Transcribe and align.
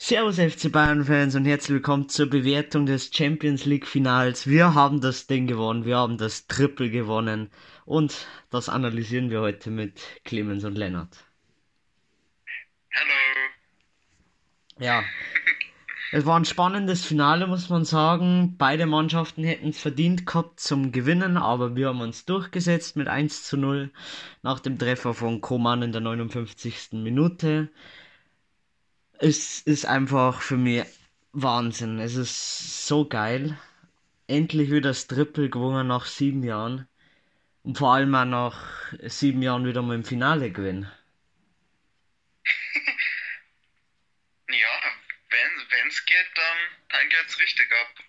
Servus 0.00 0.38
FC 0.38 0.70
Bayern 0.70 1.04
Fans 1.04 1.34
und 1.34 1.44
herzlich 1.44 1.74
willkommen 1.74 2.08
zur 2.08 2.30
Bewertung 2.30 2.86
des 2.86 3.10
Champions 3.12 3.64
League 3.64 3.84
Finals. 3.84 4.46
Wir 4.46 4.72
haben 4.74 5.00
das 5.00 5.26
Ding 5.26 5.48
gewonnen, 5.48 5.84
wir 5.84 5.96
haben 5.96 6.18
das 6.18 6.46
Triple 6.46 6.88
gewonnen 6.88 7.50
und 7.84 8.28
das 8.48 8.68
analysieren 8.68 9.28
wir 9.28 9.40
heute 9.40 9.70
mit 9.70 10.00
Clemens 10.24 10.62
und 10.62 10.78
Lennart. 10.78 11.24
Hallo. 12.94 14.86
Ja, 14.86 15.02
es 16.12 16.24
war 16.24 16.38
ein 16.38 16.44
spannendes 16.44 17.04
Finale, 17.04 17.48
muss 17.48 17.68
man 17.68 17.84
sagen. 17.84 18.54
Beide 18.56 18.86
Mannschaften 18.86 19.42
hätten 19.42 19.70
es 19.70 19.80
verdient 19.80 20.26
gehabt 20.26 20.60
zum 20.60 20.92
Gewinnen, 20.92 21.36
aber 21.36 21.74
wir 21.74 21.88
haben 21.88 22.02
uns 22.02 22.24
durchgesetzt 22.24 22.94
mit 22.94 23.08
1 23.08 23.42
zu 23.42 23.56
0 23.56 23.90
nach 24.42 24.60
dem 24.60 24.78
Treffer 24.78 25.12
von 25.12 25.40
Koman 25.40 25.82
in 25.82 25.90
der 25.90 26.02
59. 26.02 26.92
Minute. 26.92 27.70
Es 29.20 29.60
ist 29.62 29.84
einfach 29.84 30.40
für 30.42 30.56
mich 30.56 30.84
Wahnsinn. 31.32 31.98
Es 31.98 32.14
ist 32.14 32.86
so 32.86 33.08
geil. 33.08 33.58
Endlich 34.28 34.70
wieder 34.70 34.90
das 34.90 35.06
Triple 35.08 35.50
gewonnen 35.50 35.88
nach 35.88 36.06
sieben 36.06 36.44
Jahren. 36.44 36.86
Und 37.64 37.78
vor 37.78 37.94
allem 37.94 38.14
auch 38.14 38.24
nach 38.24 38.92
sieben 39.02 39.42
Jahren 39.42 39.66
wieder 39.66 39.82
mal 39.82 39.96
im 39.96 40.04
Finale 40.04 40.52
gewinnen. 40.52 40.90
wenn 45.70 45.88
es 45.88 46.04
geht, 46.06 46.26
dann, 46.34 46.56
dann 46.90 47.08
geht's 47.08 47.38
richtig 47.40 47.68
ab. 47.72 48.04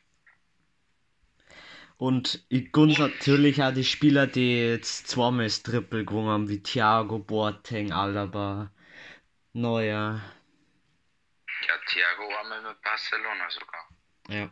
Und 1.98 2.46
ich 2.50 2.72
gunn 2.72 2.94
natürlich 2.94 3.62
auch 3.62 3.74
die 3.74 3.84
Spieler, 3.84 4.28
die 4.28 4.58
jetzt 4.70 5.08
zweimal 5.08 5.46
das 5.46 5.64
Triple 5.64 6.06
gewonnen 6.06 6.30
haben, 6.30 6.50
wie 6.50 6.64
Thiago, 6.64 7.20
Boateng, 7.20 7.92
Alaba, 7.92 8.72
Neuer. 9.54 10.22
Ja, 11.70 11.78
Thiago 11.86 12.28
war 12.32 12.44
mal 12.46 12.62
mit 12.64 12.82
Barcelona 12.82 13.48
sogar. 13.52 13.88
Ja. 14.28 14.52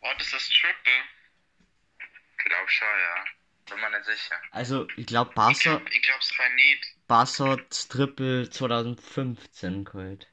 War 0.00 0.14
das 0.14 0.30
das 0.30 0.48
Triple? 0.48 0.92
Glaub 2.36 2.70
schon, 2.70 2.86
ja. 2.86 3.24
Bin 3.68 3.80
mir 3.80 3.90
nicht 3.90 4.04
sicher. 4.04 4.40
Also, 4.52 4.86
ich 4.96 5.06
glaube, 5.06 5.34
Barca. 5.34 5.50
Ich, 5.50 5.60
glaub, 5.62 5.90
ich 5.90 6.02
glaub's 6.02 6.32
nicht. 6.54 6.94
Barca 7.08 7.50
hat 7.50 7.68
das 7.68 7.88
Triple 7.88 8.48
2015 8.48 9.84
geholt. 9.84 10.28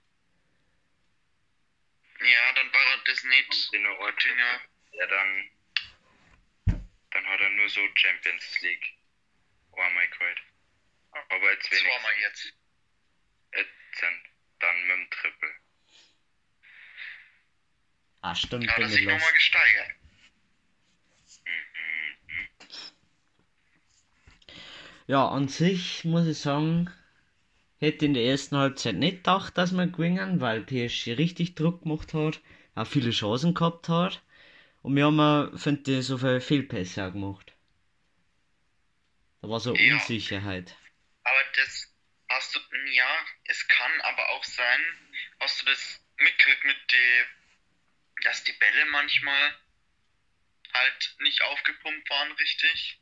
Ja, 2.20 2.54
dann 2.54 2.72
war 2.72 2.98
das 3.06 3.24
nicht. 3.24 3.74
In 3.74 3.84
der 3.84 4.00
Ortina, 4.00 4.62
ja, 4.92 5.08
dann, 5.08 5.50
dann 7.10 7.26
hat 7.26 7.42
er 7.42 7.50
nur 7.50 7.70
so 7.70 7.82
Champions 7.96 8.62
League 8.62 8.98
einmal 9.76 10.08
geholt. 10.10 10.42
Aber 11.12 11.52
jetzt 11.54 11.72
wenigstens. 11.72 11.92
Zweimal 11.92 12.14
jetzt. 12.20 12.54
Jetzt 13.52 14.00
sind 14.00 14.35
dann 14.60 14.76
mit 14.88 14.98
dem 14.98 15.10
Triple. 15.10 15.50
Ah, 18.22 18.36
stimmt, 18.36 18.70
Hat 18.70 18.80
er 18.80 18.86
ich 18.86 18.94
sich 18.94 19.06
nochmal 19.06 19.34
gesteigert. 19.34 19.96
Ja, 25.08 25.28
an 25.28 25.48
sich 25.48 26.04
muss 26.04 26.26
ich 26.26 26.40
sagen, 26.40 26.90
hätte 27.78 28.06
in 28.06 28.16
der 28.16 28.24
ersten 28.24 28.58
Halbzeit 28.58 28.96
nicht 28.96 29.18
gedacht, 29.18 29.58
dass 29.58 29.72
wir 29.72 29.86
gewinnen, 29.86 30.42
weil 30.42 30.62
PSG 30.62 31.14
richtig 31.14 31.54
Druck 31.54 31.84
gemacht 31.84 32.14
hat, 32.16 32.42
auch 32.74 32.88
viele 32.88 33.12
Chancen 33.12 33.54
gehabt 33.54 33.90
hat. 33.90 34.24
Und 34.82 34.96
wir 34.96 35.06
haben, 35.06 35.58
finde 35.58 36.00
ich, 36.00 36.06
so 36.08 36.18
viele 36.18 36.42
Fehlpässe 36.42 37.06
auch 37.06 37.12
gemacht. 37.14 37.54
Da 39.42 39.50
war 39.50 39.60
so 39.60 39.76
Ja. 39.76 39.94
Unsicherheit. 39.94 40.76
Aber 41.24 41.38
das 41.56 41.95
hast 42.36 42.56
du, 42.56 42.60
ja, 42.92 43.26
es 43.46 43.68
kann 43.68 44.02
aber 44.02 44.30
auch 44.30 44.44
sein, 44.44 44.82
hast 45.40 45.62
du 45.62 45.66
das 45.66 46.02
mitgekriegt 46.18 46.64
mit 46.66 46.92
die, 46.92 47.26
dass 48.24 48.44
die 48.44 48.54
Bälle 48.54 48.86
manchmal 48.88 49.60
halt 50.74 51.16
nicht 51.20 51.42
aufgepumpt 51.44 52.10
waren 52.10 52.32
richtig? 52.34 53.00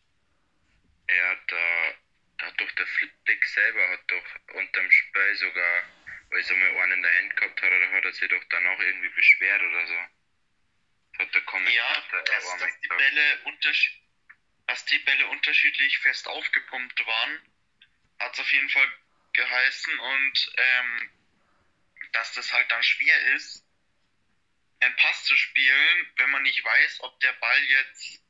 Ja, 1.09 1.35
da, 1.47 1.95
hat 2.47 2.61
doch 2.61 2.71
der 2.71 2.87
Flick 2.87 3.45
selber 3.45 3.89
hat 3.89 4.01
doch 4.07 4.55
unterm 4.55 4.91
Spiel 4.91 5.35
sogar, 5.35 5.83
weil 6.31 6.43
er 6.43 6.55
mal 6.55 6.83
einen 6.83 6.93
in 6.93 7.01
der 7.03 7.17
Hand 7.17 7.37
gehabt 7.37 7.61
hat, 7.61 7.71
oder 7.71 7.91
hat 7.91 8.05
er 8.05 8.13
sich 8.13 8.29
doch 8.29 8.43
dann 8.49 8.67
auch 8.67 8.79
irgendwie 8.79 9.09
beschwert 9.09 9.61
oder 9.61 9.87
so. 9.87 10.07
Das 11.13 11.27
hat 11.27 11.35
der 11.35 11.41
Ja, 11.41 11.45
Kommentator 11.45 12.23
dass, 12.25 12.45
auch 12.45 12.59
mal 12.59 12.67
dass, 12.67 12.79
die. 12.81 12.87
Bälle 12.89 13.39
dass 14.67 14.85
die 14.85 14.99
Bälle 14.99 15.27
unterschiedlich 15.27 15.97
fest 15.99 16.27
aufgepumpt 16.27 17.05
waren, 17.05 17.41
hat 18.19 18.33
es 18.33 18.39
auf 18.39 18.51
jeden 18.51 18.69
Fall 18.69 18.91
geheißen 19.33 19.99
und 19.99 20.51
ähm, 20.57 21.11
dass 22.13 22.33
das 22.33 22.53
halt 22.53 22.69
dann 22.71 22.83
schwer 22.83 23.35
ist, 23.35 23.65
einen 24.79 24.95
Pass 24.95 25.23
zu 25.25 25.35
spielen, 25.35 26.13
wenn 26.17 26.29
man 26.29 26.43
nicht 26.43 26.63
weiß, 26.63 27.01
ob 27.01 27.19
der 27.21 27.33
Ball 27.33 27.63
jetzt 27.63 28.21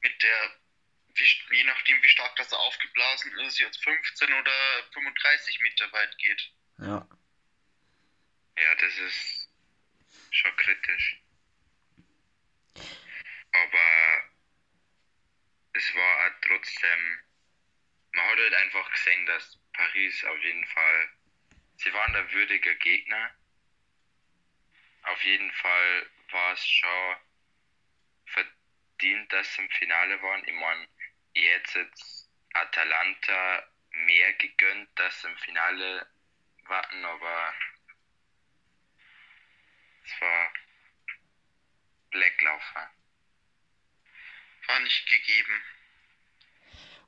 mit 0.00 0.22
der, 0.22 0.60
wie, 1.14 1.56
je 1.56 1.64
nachdem 1.64 2.02
wie 2.02 2.08
stark 2.08 2.36
das 2.36 2.52
aufgeblasen 2.52 3.36
ist, 3.40 3.58
jetzt 3.58 3.82
15 3.82 4.32
oder 4.32 4.52
35 4.92 5.60
Meter 5.60 5.92
weit 5.92 6.18
geht. 6.18 6.52
Ja. 6.78 7.08
Ja, 8.56 8.74
das 8.74 8.98
ist 8.98 9.48
schon 10.30 10.56
kritisch. 10.56 11.22
Aber 13.52 14.22
es 15.72 15.94
war 15.94 16.26
auch 16.26 16.40
trotzdem, 16.42 17.20
man 18.12 18.26
hat 18.26 18.38
halt 18.38 18.54
einfach 18.54 18.90
gesehen, 18.92 19.26
dass 19.26 19.59
Paris 19.72 20.24
auf 20.24 20.38
jeden 20.42 20.66
Fall, 20.66 21.10
sie 21.76 21.92
waren 21.92 22.12
der 22.12 22.32
würdige 22.32 22.76
Gegner. 22.76 23.34
Auf 25.02 25.22
jeden 25.24 25.50
Fall 25.52 26.10
war 26.30 26.52
es 26.52 26.66
schon 26.66 27.16
verdient, 28.26 29.32
dass 29.32 29.54
sie 29.54 29.62
im 29.62 29.70
Finale 29.70 30.20
waren. 30.22 30.46
Ich 30.46 30.54
meine, 30.54 30.88
ich 31.32 31.44
hätte 31.44 31.80
jetzt 31.80 32.30
Atalanta 32.52 33.66
mehr 33.90 34.32
gegönnt, 34.34 34.88
dass 34.98 35.20
sie 35.20 35.28
im 35.28 35.38
Finale 35.38 36.06
warten, 36.64 37.04
aber 37.04 37.54
es 40.04 40.20
war 40.20 40.52
Blacklaufer. 42.10 42.90
War 44.66 44.80
nicht 44.80 45.08
gegeben. 45.08 45.62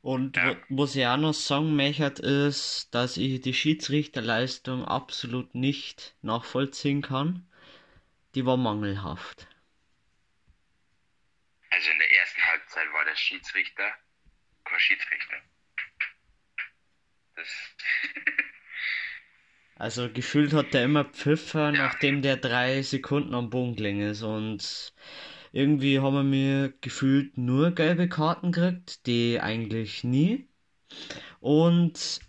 Und 0.02 0.36
Ja. 0.36 0.50
wa- 0.50 0.56
was 0.68 0.96
ich 0.96 1.06
auch 1.06 1.16
noch 1.16 1.32
sagen 1.32 1.76
möchte, 1.76 2.22
ist, 2.22 2.88
dass 2.92 3.16
ich 3.16 3.40
die 3.40 3.54
Schiedsrichterleistung 3.54 4.84
absolut 4.84 5.54
nicht 5.54 6.14
nachvollziehen 6.22 7.02
kann. 7.02 7.46
Die 8.34 8.44
war 8.44 8.56
mangelhaft. 8.56 9.46
Also 11.70 11.90
in 11.90 11.98
der 11.98 12.12
ersten 12.12 12.42
Halbzeit 12.44 12.92
war 12.92 13.04
der 13.04 13.16
Schiedsrichter 13.16 13.94
kein 14.64 14.80
Schiedsrichter. 14.80 15.36
Das, 17.36 17.48
Also 19.76 20.08
gefühlt 20.12 20.52
hat 20.52 20.74
der 20.74 20.84
immer 20.84 21.04
Pfiffer, 21.04 21.72
Ja. 21.72 21.72
nachdem 21.72 22.22
der 22.22 22.36
drei 22.36 22.82
Sekunden 22.82 23.34
am 23.34 23.50
gelegen 23.50 24.00
ist. 24.02 24.22
Und 24.22 24.92
irgendwie 25.52 26.00
haben 26.00 26.14
wir 26.14 26.22
mir 26.22 26.72
gefühlt 26.80 27.36
nur 27.36 27.72
gelbe 27.72 28.08
Karten 28.08 28.52
gekriegt, 28.52 29.06
die 29.06 29.40
eigentlich 29.40 30.02
nie. 30.02 30.48
Und 31.40 32.20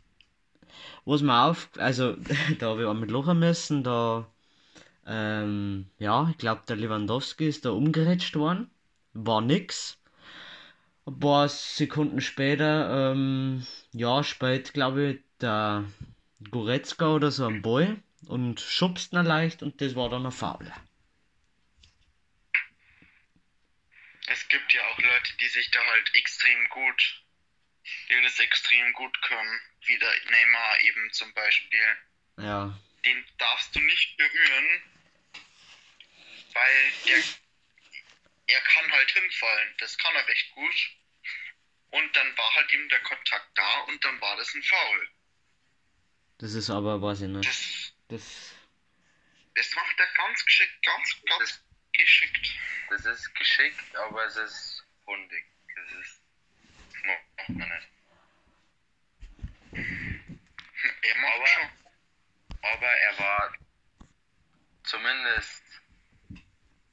was 1.06 1.22
mir 1.22 1.44
auf, 1.44 1.69
also 1.78 2.16
da 2.59 2.69
habe 2.69 2.81
ich 2.81 2.88
auch 2.88 2.94
mit 2.94 3.12
lachen 3.12 3.39
müssen, 3.39 3.83
da, 3.83 4.28
ähm, 5.07 5.88
ja, 6.00 6.29
ich 6.31 6.38
glaube 6.38 6.63
der 6.67 6.75
Lewandowski 6.75 7.47
ist 7.47 7.66
da 7.66 7.72
umgerätscht 7.72 8.35
worden. 8.35 8.69
War 9.13 9.41
nix. 9.41 9.97
Ein 11.06 11.19
paar 11.19 11.50
Sekunden 11.50 12.22
später, 12.22 13.12
ähm, 13.12 13.66
ja, 13.94 14.23
spät, 14.23 14.73
glaube 14.73 15.03
ich, 15.06 15.19
der 15.41 15.85
Goretzka 16.50 17.13
oder 17.13 17.31
so 17.31 17.45
am 17.45 17.62
Ball 17.62 17.97
und 18.27 18.59
schubst 18.59 19.13
ihn 19.13 19.25
leicht 19.25 19.63
und 19.63 19.81
das 19.81 19.95
war 19.95 20.09
dann 20.09 20.25
ein 20.25 20.31
Foul. 20.31 20.71
Es 24.28 24.48
gibt 24.48 24.72
ja 24.74 24.86
auch 24.88 24.98
Leute, 25.00 25.34
die 25.38 25.48
sich 25.50 25.70
da 25.72 25.86
halt 25.86 26.16
extrem 26.16 26.70
gut, 26.70 27.24
die 28.10 28.22
das 28.24 28.40
extrem 28.40 28.94
gut 28.94 29.22
können, 29.22 29.62
wie 29.86 29.98
der 29.98 30.14
Neymar 30.30 30.80
eben 30.81 31.12
zum 31.12 31.34
Beispiel. 31.34 31.98
Ja, 32.38 32.80
Den 33.06 33.25
darfst 33.38 33.75
du 33.75 33.80
nicht 33.80 34.16
berühren, 34.18 34.84
weil 36.54 36.92
der, 37.08 37.24
er 38.48 38.62
kann 38.62 38.92
halt 38.92 39.12
hinfallen. 39.12 39.75
Das 39.80 39.98
kann 39.98 40.16
er 40.16 40.28
recht 40.28 40.52
gut. 40.52 40.90
Und 41.92 42.16
dann 42.16 42.38
war 42.38 42.56
halt 42.56 42.72
eben 42.72 42.90
der 42.90 43.02
Kontakt 43.02 43.50
da 43.58 43.80
und 43.81 44.04
dann 44.04 44.20
war 44.22 44.36
das 44.38 44.54
ein 44.56 44.64
Foul. 44.64 45.10
das 46.40 46.54
ist 46.54 46.70
aber, 46.70 47.02
weiß 47.02 47.22
ich 47.22 47.28
nicht. 47.28 47.48
Das, 47.48 47.94
Das, 48.08 48.56
das 49.56 49.75
macht 49.75 50.00
er 50.00 50.08
ganz 50.14 50.44
geschickt, 50.46 50.84
ganz, 50.84 51.22
ganz 51.25 51.64
geschickt. 51.94 52.50
das 52.90 53.06
ist 53.06 53.34
geschickt, 53.36 53.95
aber 53.95 54.25
es 54.25 54.36
ist 54.36 54.86
hundig. 55.06 55.45
Das 55.75 55.92
ist. 56.00 56.22
Das 56.94 57.04
macht 57.04 57.50
man 57.50 57.69
nicht. 57.69 57.90
Er 61.01 61.16
macht 61.18 61.36
Aber- 61.36 61.48
schon. 61.48 61.69
aber 62.62 62.88
er 62.88 63.19
war 63.19 63.54
zumindest 64.84 65.63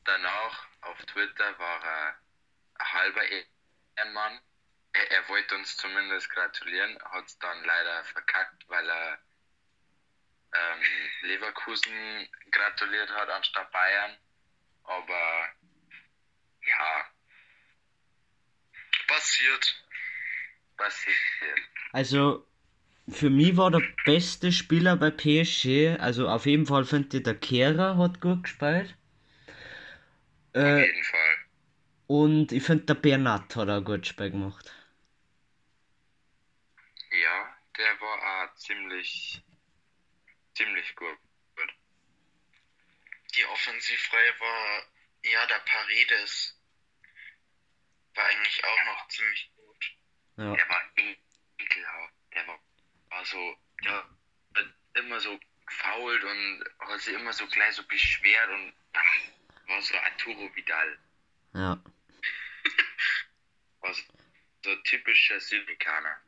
danach 0.05 0.67
auf 0.82 0.99
Twitter 1.06 1.58
war 1.58 1.85
er 1.85 2.19
ein 2.79 2.93
halber 2.93 3.23
Ehrenmann. 3.96 4.41
Er, 4.93 5.11
er 5.11 5.29
wollte 5.29 5.55
uns 5.56 5.76
zumindest 5.76 6.31
gratulieren, 6.31 6.99
hat 7.05 7.26
es 7.26 7.38
dann 7.38 7.64
leider 7.64 8.05
verkackt, 8.05 8.69
weil 8.69 8.88
er 8.88 9.19
ähm, 10.55 10.82
Leverkusen 11.23 12.29
gratuliert 12.50 13.11
hat 13.11 13.29
anstatt 13.29 13.70
Bayern. 13.73 14.17
Aber 14.85 15.49
ja, 16.67 17.11
Passiert. 19.06 19.77
passiert. 20.77 21.17
Also, 21.93 22.44
für 23.09 23.31
mich 23.31 23.56
war 23.56 23.71
der 23.71 23.82
beste 24.05 24.53
Spieler 24.53 24.97
bei 24.97 25.11
PSG, 25.11 25.91
also 25.99 26.29
auf 26.29 26.47
jeden 26.47 26.67
Fall 26.67 26.85
finde 26.85 27.19
ich, 27.19 27.23
der 27.25 27.35
Kehrer 27.37 27.99
hat 27.99 28.21
gut 28.21 28.44
gespielt. 28.44 28.97
Auf 30.62 30.79
Äh, 30.79 30.87
jeden 30.87 31.03
Fall. 31.05 31.37
und 32.06 32.53
ich 32.53 32.62
finde, 32.62 32.85
der 32.85 32.94
Bernat 32.94 33.56
hat 33.56 33.69
auch 33.71 33.82
gutes 33.85 34.09
Spiel 34.09 34.31
gemacht. 34.31 34.71
Ja, 37.12 37.55
der 37.77 38.00
war 38.00 38.49
auch 38.50 38.55
ziemlich, 38.56 39.44
ziemlich 40.55 40.94
gut. 40.97 41.19
Die 43.37 43.44
Offensivreihe 43.44 44.41
war, 44.41 44.82
ja, 45.23 45.47
der 45.47 45.59
Paredes 45.61 46.59
war 48.15 48.25
eigentlich 48.25 48.65
auch 48.65 48.85
noch 48.87 49.09
ziemlich 49.09 49.50
gut. 49.56 49.93
Ja. 50.37 50.55
Der 50.55 50.69
war 50.69 50.82
ekelhaft. 51.59 52.15
Der 52.35 52.47
war, 52.47 52.59
war 53.11 53.25
so, 53.25 53.56
ja, 53.82 54.09
immer 54.94 55.21
so 55.21 55.38
gefault 55.67 56.25
und 56.25 56.65
hat 56.81 57.00
sich 57.00 57.15
immer 57.15 57.32
so 57.32 57.47
gleich 57.47 57.75
so 57.75 57.82
beschwert 57.85 58.50
und 58.50 58.75
ach, 58.93 59.69
war 59.69 59.82
so 59.82 59.97
Arturo 59.97 60.55
Vidal. 60.55 60.99
Ja. 61.55 61.82
War 63.81 63.94
so, 63.94 64.03
so 64.62 64.77
typischer 64.82 65.41
Südikaner. 65.41 66.21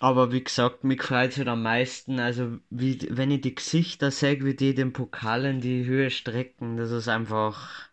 Aber 0.00 0.32
wie 0.32 0.42
gesagt, 0.42 0.84
mich 0.84 1.02
freut 1.02 1.36
halt 1.36 1.48
am 1.48 1.62
meisten, 1.62 2.18
also 2.18 2.58
wie, 2.70 2.98
wenn 3.10 3.30
ich 3.30 3.42
die 3.42 3.54
Gesichter 3.54 4.10
sehe, 4.10 4.44
wie 4.44 4.54
die 4.54 4.74
den 4.74 4.92
Pokal 4.92 5.44
in 5.44 5.60
die 5.60 5.84
Höhe 5.84 6.10
strecken, 6.10 6.76
das 6.76 6.90
ist 6.90 7.08
einfach, 7.08 7.88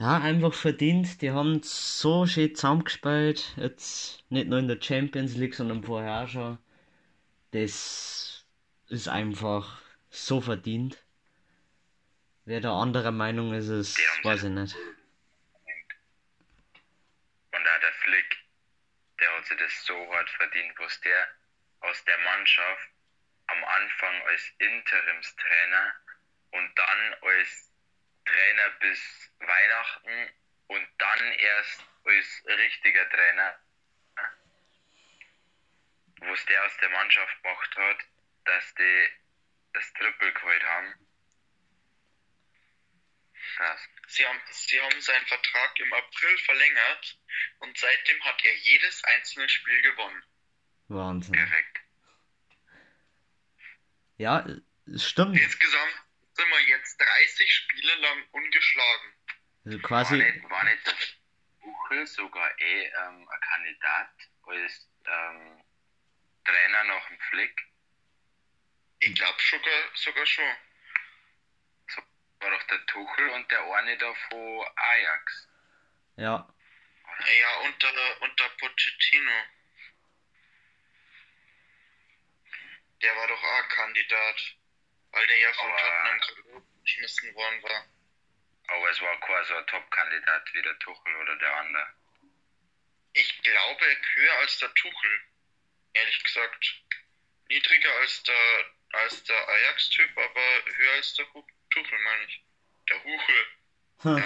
ja, 0.00 0.18
einfach 0.18 0.54
verdient. 0.54 1.20
Die 1.20 1.30
haben 1.30 1.60
so 1.62 2.26
schön 2.26 2.54
zusammengespielt, 2.54 3.52
jetzt 3.56 4.24
nicht 4.30 4.48
nur 4.48 4.60
in 4.60 4.68
der 4.68 4.80
Champions 4.80 5.36
League, 5.36 5.54
sondern 5.54 5.84
vorher 5.84 6.24
auch 6.24 6.28
schon. 6.28 6.58
Das 7.50 8.46
ist 8.88 9.08
einfach 9.08 9.82
so 10.10 10.40
verdient. 10.40 10.96
Wer 12.44 12.60
da 12.62 12.80
anderer 12.80 13.12
Meinung 13.12 13.52
ist, 13.52 13.68
ist, 13.68 13.98
weiß 14.22 14.44
ich 14.44 14.50
nicht. 14.50 14.74
Und 14.74 14.80
auch 17.60 17.80
der 17.82 17.92
Flick, 17.92 18.38
sich 19.48 19.58
das 19.58 19.84
so 19.84 20.14
hart 20.14 20.30
verdient, 20.30 20.78
was 20.78 21.00
der 21.00 21.28
aus 21.80 22.04
der 22.04 22.18
Mannschaft 22.18 22.88
am 23.46 23.64
Anfang 23.64 24.22
als 24.26 24.52
Interimstrainer 24.58 25.94
und 26.50 26.78
dann 26.78 27.14
als 27.22 27.72
Trainer 28.24 28.70
bis 28.80 29.32
Weihnachten 29.38 30.30
und 30.66 30.88
dann 30.98 31.32
erst 31.32 31.84
als 32.04 32.44
richtiger 32.46 33.08
Trainer, 33.08 33.58
was 36.20 36.44
der 36.46 36.64
aus 36.64 36.76
der 36.78 36.90
Mannschaft 36.90 37.42
gemacht 37.42 37.76
hat, 37.76 37.98
dass 38.44 38.74
die 38.74 39.08
das 39.72 39.92
Triple 39.94 40.32
geholt 40.32 40.64
haben. 40.64 40.94
Krass. 43.56 43.88
Sie 44.08 44.26
haben, 44.26 44.40
sie 44.50 44.80
haben 44.80 45.00
seinen 45.02 45.26
Vertrag 45.26 45.78
im 45.78 45.92
April 45.92 46.38
verlängert 46.38 47.18
und 47.58 47.76
seitdem 47.76 48.24
hat 48.24 48.42
er 48.42 48.54
jedes 48.54 49.04
einzelne 49.04 49.48
Spiel 49.50 49.82
gewonnen. 49.82 50.24
Wahnsinn. 50.88 51.34
Perfekt. 51.34 51.80
Ja, 54.16 54.46
stimmt. 54.96 55.38
Insgesamt 55.38 55.94
sind 56.32 56.48
wir 56.48 56.60
jetzt 56.68 56.98
30 56.98 57.54
Spiele 57.54 57.94
lang 57.96 58.24
ungeschlagen. 58.32 59.14
Also 59.66 59.78
War 59.78 59.88
quasi, 59.88 60.16
nicht, 60.16 60.50
war 60.50 60.64
nicht 60.64 60.86
der 60.86 60.94
Tuchel 61.60 62.06
sogar 62.06 62.60
eh 62.60 62.84
ähm, 62.84 63.28
ein 63.28 63.40
Kandidat 63.40 64.10
als 64.44 64.88
ähm, 65.04 65.62
Trainer 66.44 66.84
nach 66.84 67.08
dem 67.08 67.20
Flick? 67.28 67.60
Ich 69.00 69.14
glaube 69.14 69.38
sogar, 69.38 69.82
sogar 69.94 70.24
schon. 70.24 70.56
War 72.40 72.50
doch 72.50 72.62
der 72.64 72.86
Tuchel 72.86 73.28
und 73.30 73.50
der 73.50 73.62
eine 73.74 73.96
da 73.98 74.14
von 74.14 74.66
Ajax. 74.76 75.48
ja, 76.16 76.54
Ja, 77.40 77.56
unter, 77.64 78.22
unter 78.22 78.48
Pochettino. 78.50 79.32
Der 83.02 83.16
war 83.16 83.26
doch 83.26 83.42
auch 83.42 83.68
Kandidat. 83.68 84.54
Weil 85.10 85.26
der 85.26 85.38
ja 85.38 85.52
von 85.54 85.70
Tottenham 85.70 86.66
geschmissen 86.82 87.34
worden 87.34 87.62
war. 87.62 87.86
Aber 88.68 88.90
es 88.90 89.00
war 89.00 89.18
kein 89.20 89.44
so 89.44 89.56
ein 89.56 89.66
Top-Kandidat 89.66 90.54
wie 90.54 90.62
der 90.62 90.78
Tuchel 90.78 91.16
oder 91.16 91.36
der 91.36 91.56
andere. 91.56 91.94
Ich 93.14 93.42
glaube 93.42 93.96
höher 94.14 94.34
als 94.38 94.58
der 94.58 94.72
Tuchel. 94.74 95.20
Ehrlich 95.94 96.22
gesagt. 96.22 96.82
Niedriger 97.48 97.92
als 97.94 98.22
der, 98.24 98.70
als 98.92 99.24
der 99.24 99.48
Ajax-Typ, 99.48 100.18
aber 100.18 100.64
höher 100.76 100.92
als 100.92 101.14
der 101.14 101.32
Hu 101.32 101.46
Tuchel, 101.78 101.98
meine 102.00 102.24
ich. 102.24 102.42
Der 102.88 103.04
Huchel. 103.04 103.46
Hm. 104.00 104.24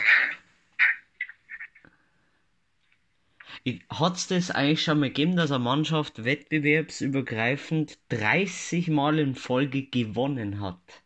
Hat 3.90 4.16
es 4.16 4.26
das 4.26 4.50
eigentlich 4.50 4.82
schon 4.82 4.98
mal 5.00 5.08
gegeben, 5.08 5.36
dass 5.36 5.52
eine 5.52 5.62
Mannschaft 5.62 6.24
wettbewerbsübergreifend 6.24 7.98
30 8.08 8.88
Mal 8.88 9.18
in 9.18 9.34
Folge 9.36 9.84
gewonnen 9.86 10.60
hat? 10.60 11.02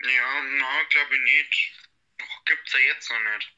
Ja, 0.00 0.42
na, 0.58 0.82
glaube 0.90 1.16
ich 1.16 1.22
nicht. 1.22 1.72
Noch 2.20 2.44
gibt's 2.44 2.72
ja 2.72 2.78
jetzt 2.80 3.10
noch 3.10 3.20
nicht. 3.34 3.52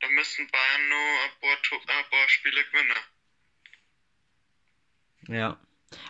Da 0.00 0.08
müssen 0.08 0.48
Bayern 0.50 0.88
nur 0.88 1.22
ein 1.24 1.30
paar, 1.40 1.58
ein 1.98 2.10
paar 2.10 2.28
Spiele 2.28 2.64
gewinnen. 2.64 2.94
Ja. 5.26 5.60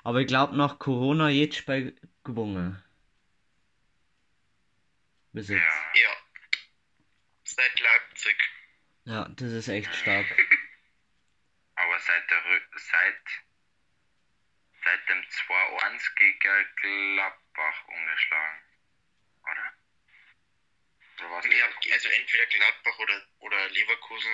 Aber 0.03 0.21
ich 0.21 0.27
glaube 0.27 0.57
nach 0.57 0.79
Corona 0.79 1.29
jetzt 1.29 1.57
Spiel 1.57 1.99
gewonnen. 2.25 2.83
Bis 5.33 5.49
jetzt. 5.49 5.61
Ja. 5.61 6.01
Ja. 6.01 6.17
Seit 7.45 7.81
Leipzig. 7.81 8.37
Ja, 9.05 9.29
das 9.29 9.53
ist 9.53 9.69
echt 9.69 9.95
stark. 9.95 10.27
Aber 11.77 11.99
seit, 12.01 12.31
der, 12.31 12.39
Rü- 12.39 12.79
seit, 12.79 13.23
seit 14.85 15.09
dem 15.09 15.23
2-1 15.23 16.15
gegen 16.17 16.39
Gladbach 17.15 17.89
ungeschlagen. 17.89 18.63
Oder? 19.43 19.73
Ja, 21.51 21.67
also 21.93 22.09
entweder 22.09 22.47
Gladbach 22.47 22.99
oder, 22.99 23.27
oder 23.39 23.69
Leverkusen. 23.71 24.33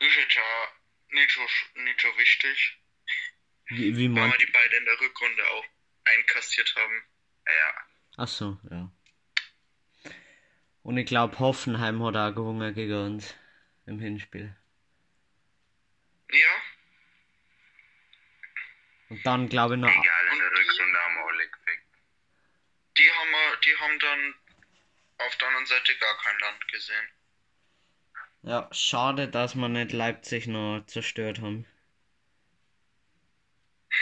Ist 0.00 0.16
jetzt 0.16 0.34
ja 0.34 0.68
nicht 1.08 1.30
so, 1.30 1.46
nicht 1.80 2.00
so 2.00 2.16
wichtig, 2.18 2.78
Wie, 3.68 3.96
wie 3.96 4.08
man. 4.08 4.30
wir 4.30 4.38
die 4.38 4.50
beiden 4.52 4.78
in 4.78 4.84
der 4.84 5.00
Rückrunde 5.00 5.42
auch 5.50 5.64
einkassiert 6.04 6.74
haben. 6.76 7.02
Ja. 7.46 7.74
Ach 8.18 8.28
so, 8.28 8.58
ja. 8.70 8.90
Und 10.82 10.98
ich 10.98 11.06
glaube, 11.06 11.38
Hoffenheim 11.38 12.02
hat 12.04 12.16
auch 12.16 12.34
gewonnen 12.34 12.74
gegen 12.74 12.92
uns 13.06 13.34
im 13.86 13.98
Hinspiel. 13.98 14.54
Ja, 16.30 16.50
Und 19.10 19.24
dann 19.26 19.48
glaube 19.48 19.74
ich 19.74 19.80
noch. 19.80 19.88
Egal, 19.88 20.26
in 20.32 20.38
der 20.38 20.50
die- 20.50 20.56
Rückrunde 20.56 20.98
haben 20.98 21.14
wir 21.14 21.24
alle 21.26 21.48
gefickt. 21.48 21.86
die 22.98 23.10
haben, 23.10 23.30
wir- 23.30 23.56
die 23.64 23.76
haben 23.76 23.98
dann 23.98 24.34
auf 25.18 25.36
der 25.36 25.48
anderen 25.48 25.66
Seite 25.66 25.96
gar 25.98 26.18
kein 26.18 26.38
Land 26.40 26.68
gesehen. 26.68 27.08
Ja, 28.42 28.68
schade, 28.72 29.28
dass 29.28 29.54
wir 29.54 29.68
nicht 29.68 29.92
Leipzig 29.92 30.46
noch 30.48 30.84
zerstört 30.86 31.40
haben. 31.40 31.66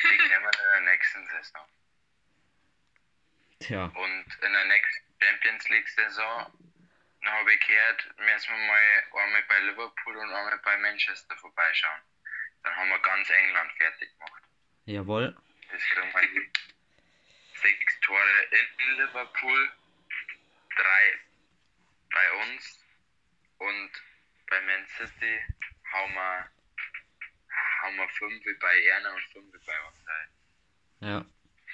Die 0.02 0.28
kennen 0.28 0.44
wir 0.44 0.78
in 0.78 0.84
der 0.84 0.92
nächsten 0.92 1.26
Saison. 1.26 1.68
Tja. 3.60 3.84
Und 3.84 4.38
in 4.42 4.52
der 4.52 4.64
nächsten 4.64 5.04
Champions 5.20 5.68
League 5.68 5.88
Saison 5.88 6.52
habe 7.24 7.54
ich 7.54 7.60
gehört, 7.60 8.18
müssen 8.18 8.50
wir 8.50 8.66
mal 8.66 9.22
einmal 9.24 9.42
bei 9.44 9.58
Liverpool 9.60 10.16
und 10.16 10.32
einmal 10.32 10.58
bei 10.58 10.76
Manchester 10.78 11.36
vorbeischauen. 11.36 12.00
Dann 12.62 12.76
haben 12.76 12.88
wir 12.88 12.98
ganz 13.00 13.30
England 13.30 13.72
fertig 13.72 14.10
gemacht. 14.12 14.42
Jawohl. 14.86 15.36
Das 15.70 15.82
kriegen 15.82 16.12
wir. 16.12 16.50
Sechs 17.54 18.00
Tore 18.00 18.42
in 18.50 18.96
Liverpool, 18.96 19.72
drei 20.76 21.18
bei 22.10 22.32
uns 22.32 22.84
und 23.58 23.90
bei 24.48 24.60
Man 24.62 24.86
City 24.88 25.40
hauen 25.92 26.14
wir, 26.14 26.50
haben 27.82 27.96
wir 27.96 28.08
fünf 28.08 28.44
bei 28.60 28.84
Erna 28.86 29.14
und 29.14 29.22
fünf 29.32 29.52
bei 29.66 29.72
uns. 29.88 30.06
halt. 30.06 30.30
Ja. 31.00 31.26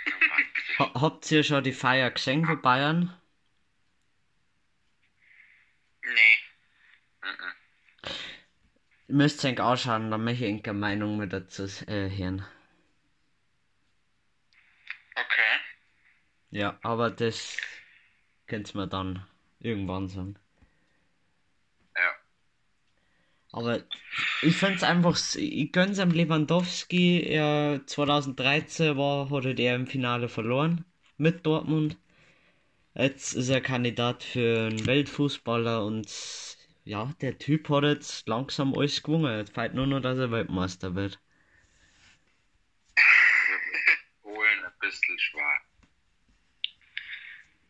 praktisch. 0.04 0.78
Ha 0.78 1.00
habt 1.00 1.30
ihr 1.30 1.44
schon 1.44 1.64
die 1.64 1.72
Feier 1.72 2.10
gesehen 2.10 2.44
von 2.46 2.60
Bayern? 2.62 3.20
Nee. 6.02 6.38
Mhm. 7.22 8.12
Ihr 9.08 9.14
müsst 9.14 9.44
euch 9.44 9.60
anschauen, 9.60 10.10
da 10.10 10.18
möchte 10.18 10.46
ich 10.46 10.64
eine 10.64 10.78
Meinung 10.78 11.16
mit 11.18 11.32
dazu 11.32 11.64
äh, 11.86 12.10
hören. 12.10 12.46
Okay. 15.14 15.58
Ja, 16.50 16.78
aber 16.82 17.10
das 17.10 17.56
könnt 18.46 18.74
ihr 18.74 18.80
mir 18.80 18.86
dann 18.86 19.26
irgendwann 19.60 20.08
sagen. 20.08 20.38
Ja. 21.96 22.14
Aber 23.52 23.82
ich 24.42 24.56
find's 24.56 24.82
einfach, 24.82 25.18
ich 25.36 25.72
gönn's 25.72 25.98
am 25.98 26.10
Lewandowski. 26.10 27.22
Er 27.22 27.80
2013 27.86 28.96
war, 28.96 29.30
hat 29.30 29.58
er 29.58 29.74
im 29.74 29.86
Finale 29.86 30.28
verloren 30.28 30.84
mit 31.16 31.46
Dortmund. 31.46 31.96
Jetzt 32.94 33.34
ist 33.34 33.48
er 33.48 33.60
Kandidat 33.60 34.22
für 34.22 34.66
einen 34.66 34.86
Weltfußballer 34.86 35.84
und 35.84 36.08
ja, 36.84 37.12
der 37.20 37.38
Typ 37.38 37.68
hat 37.68 37.84
jetzt 37.84 38.26
langsam 38.28 38.74
alles 38.74 39.02
gewonnen. 39.02 39.38
Jetzt 39.38 39.54
fehlt 39.54 39.74
nur 39.74 39.86
noch, 39.86 40.00
dass 40.00 40.18
er 40.18 40.30
Weltmeister 40.30 40.94
wird. 40.94 41.20
Polen 44.22 44.64
ein 44.64 44.72
bisschen 44.80 45.18
schwer. 45.18 45.60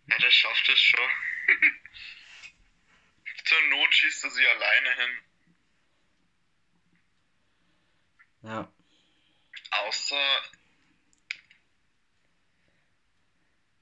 Ja, 0.09 0.19
der 0.19 0.31
schafft 0.31 0.69
es 0.69 0.79
schon. 0.79 1.11
Zur 3.45 3.59
Not 3.71 3.95
schießt 3.95 4.25
er 4.25 4.31
sie 4.31 4.47
alleine 4.47 4.95
hin. 4.97 5.28
Ja. 8.43 8.73
Außer 9.71 10.43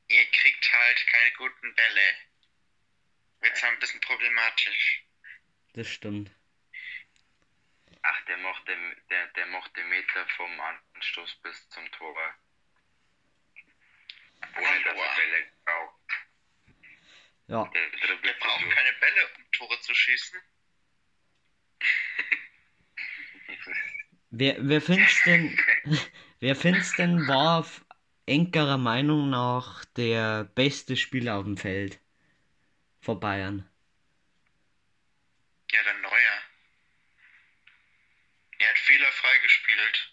ihr 0.09 0.25
kriegt 0.31 0.73
halt 0.73 1.07
keine 1.07 1.33
guten 1.33 1.75
Bälle. 1.75 2.15
Wird's 3.41 3.63
ein 3.63 3.79
bisschen 3.79 4.01
problematisch. 4.01 5.05
Das 5.75 5.89
stimmt. 5.89 6.31
Ach, 8.03 8.25
der 8.27 8.37
macht 8.39 8.67
den, 8.69 9.03
der, 9.11 9.27
der 9.29 9.47
macht 9.47 9.77
den 9.77 9.89
Meter 9.89 10.27
vom 10.37 10.61
Anstoß 10.61 11.35
bis 11.43 11.69
zum 11.71 11.91
Tor. 11.93 12.35
Ohne 14.57 14.83
dass 14.85 14.97
er 14.97 15.17
Bälle 15.17 15.47
braucht. 15.65 15.97
Ja. 17.49 17.65
Der 17.65 18.33
brauchen 18.35 18.65
so. 18.65 18.71
keine 18.71 18.93
Bälle, 18.95 19.29
um 19.37 19.53
Tore 19.53 19.81
zu 19.81 19.95
schießen. 19.95 20.41
Wer, 24.30 24.56
wer 24.59 24.80
find's 24.80 25.23
denn, 25.25 25.59
wer 26.40 26.56
find's 26.56 26.95
denn 26.97 27.26
war 27.28 27.66
enkerer 28.26 28.78
Meinung 28.78 29.30
nach 29.30 29.85
der 29.85 30.45
beste 30.45 30.97
Spieler 30.97 31.37
auf 31.37 31.45
dem 31.45 31.56
Feld 31.56 32.00
vor 33.00 33.21
Bayern? 33.21 33.68
Ja, 35.71 35.83
der 35.83 35.95
Neuer. 35.95 36.42
Er 38.59 38.68
hat 38.68 38.78
fehlerfrei 38.78 39.38
gespielt. 39.42 40.12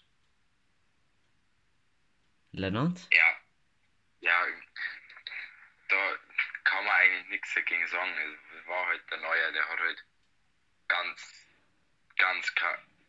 Lennart? 2.52 3.08
Ja. 3.10 3.36
Ja, 4.20 4.46
da 5.88 6.18
kann 6.64 6.84
man 6.84 6.94
eigentlich 6.94 7.28
nichts 7.28 7.54
dagegen 7.54 7.86
sagen. 7.88 8.10
Es 8.58 8.66
war 8.66 8.86
halt 8.86 9.02
der 9.10 9.18
Neuer, 9.18 9.52
der 9.52 9.68
hat 9.68 9.78
halt 9.78 10.04
ganz, 10.88 11.46
ganz, 12.16 12.54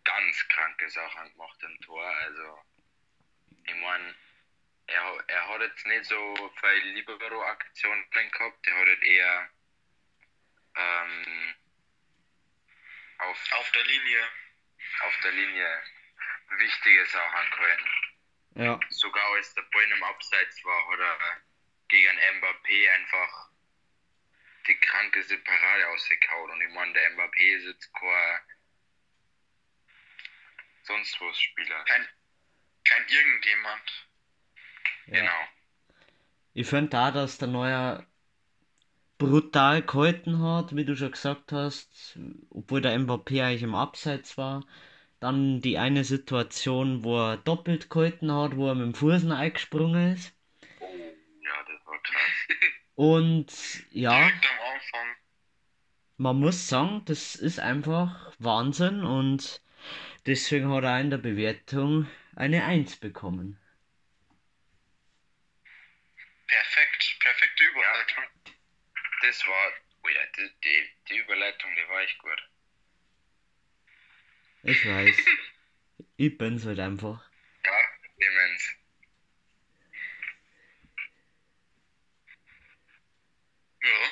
ganz 0.06 0.48
kranke 0.48 0.90
Sachen 0.90 1.32
gemacht 1.32 1.62
im 1.64 1.82
Tor. 1.82 2.06
Also, 2.06 2.60
ich 3.66 3.76
meine, 3.76 4.16
er, 4.88 5.24
er 5.28 5.48
hat 5.50 5.62
jetzt 5.62 5.86
nicht 5.88 6.06
so 6.06 6.52
viele 6.60 6.92
Libero-Aktionen 6.94 8.10
drin 8.12 8.32
gehabt, 8.32 8.66
der 8.66 8.74
hat 8.76 8.86
halt 8.86 9.04
eher 9.04 9.50
ähm, 10.76 11.56
auf, 13.18 13.52
Auf 13.54 13.72
der 13.72 13.84
Linie. 13.84 14.28
auf 15.02 15.20
der 15.24 15.32
Linie 15.32 15.84
wichtige 16.58 17.06
Sachen 17.08 17.52
gehalten. 17.52 17.90
Ja. 18.58 18.80
sogar 18.90 19.34
als 19.34 19.54
der 19.54 19.64
Ball 19.64 19.92
im 19.92 20.04
Abseits 20.04 20.64
war, 20.64 20.92
hat 20.92 21.00
er 21.00 21.42
gegen 21.90 22.18
Mbappé 22.18 22.90
einfach 22.94 23.50
die 24.68 24.80
krankeste 24.80 25.38
Parade 25.40 25.88
ausgekaut. 25.90 26.52
Und 26.52 26.62
ich 26.62 26.70
meine, 26.74 26.94
der 26.94 27.12
Mbappé 27.12 27.58
ist 27.58 27.66
jetzt 27.66 27.94
kein 27.94 28.40
sonst 30.86 31.20
was 31.22 31.40
Spieler. 31.40 31.84
Kein, 31.86 32.08
kein 32.84 33.06
irgendjemand. 33.08 34.08
ja. 35.08 35.20
Genau. 35.20 35.48
Ich 36.54 36.68
finde 36.68 36.90
da, 36.90 37.12
dass 37.12 37.38
der 37.38 37.50
Neuer 37.50 38.06
brutal 39.18 39.82
gehalten 39.82 40.42
hat, 40.42 40.76
wie 40.76 40.86
du 40.86 40.96
schon 40.96 41.12
gesagt 41.12 41.52
hast, 41.52 42.18
obwohl 42.50 42.82
der 42.82 42.98
Mbappé 42.98 43.44
eigentlich 43.44 43.64
im 43.64 43.76
Abseits 43.76 44.38
war. 44.38 44.66
Dann 45.20 45.62
die 45.62 45.78
eine 45.78 46.04
Situation, 46.04 47.04
wo 47.04 47.18
er 47.18 47.38
doppelt 47.38 47.90
gehalten 47.90 48.32
hat, 48.32 48.56
wo 48.58 48.68
er 48.68 48.76
mit 48.76 48.86
dem 48.86 48.94
Fuß 48.94 49.30
eingesprungen 49.32 50.14
ist. 50.14 50.34
Ja, 50.80 51.64
das 51.68 51.86
war 51.86 52.02
krass. 52.02 52.48
Und 52.96 53.86
ja, 53.92 54.12
am 54.12 54.24
Anfang. 54.28 55.08
man 56.18 56.40
muss 56.40 56.70
sagen, 56.70 57.02
das 57.06 57.36
ist 57.36 57.60
einfach 57.60 58.32
Wahnsinn 58.40 59.04
und 59.04 59.62
deswegen 60.26 60.70
hat 60.74 60.84
er 60.84 61.00
in 61.00 61.10
der 61.10 61.18
Bewertung 61.18 62.08
eine 62.36 62.66
1 62.66 62.98
bekommen. 62.98 63.58
Perfekt. 66.48 67.18
Perfekte 67.20 67.64
Überleitung. 67.66 68.24
Das 69.22 69.46
war, 69.48 69.74
oh 70.04 70.10
ja, 70.10 70.26
die, 70.38 70.50
die, 70.64 70.90
die 71.10 71.18
Überleitung, 71.20 71.70
die 71.76 71.90
war 71.90 72.02
echt 72.02 72.18
gut. 72.20 72.50
Ich 74.64 74.86
weiß. 74.86 75.16
Ich 76.18 76.38
bin's 76.38 76.66
halt 76.66 76.80
einfach. 76.80 77.24
Ja, 77.66 77.72
immens. 78.18 78.76
Ja. 83.82 84.10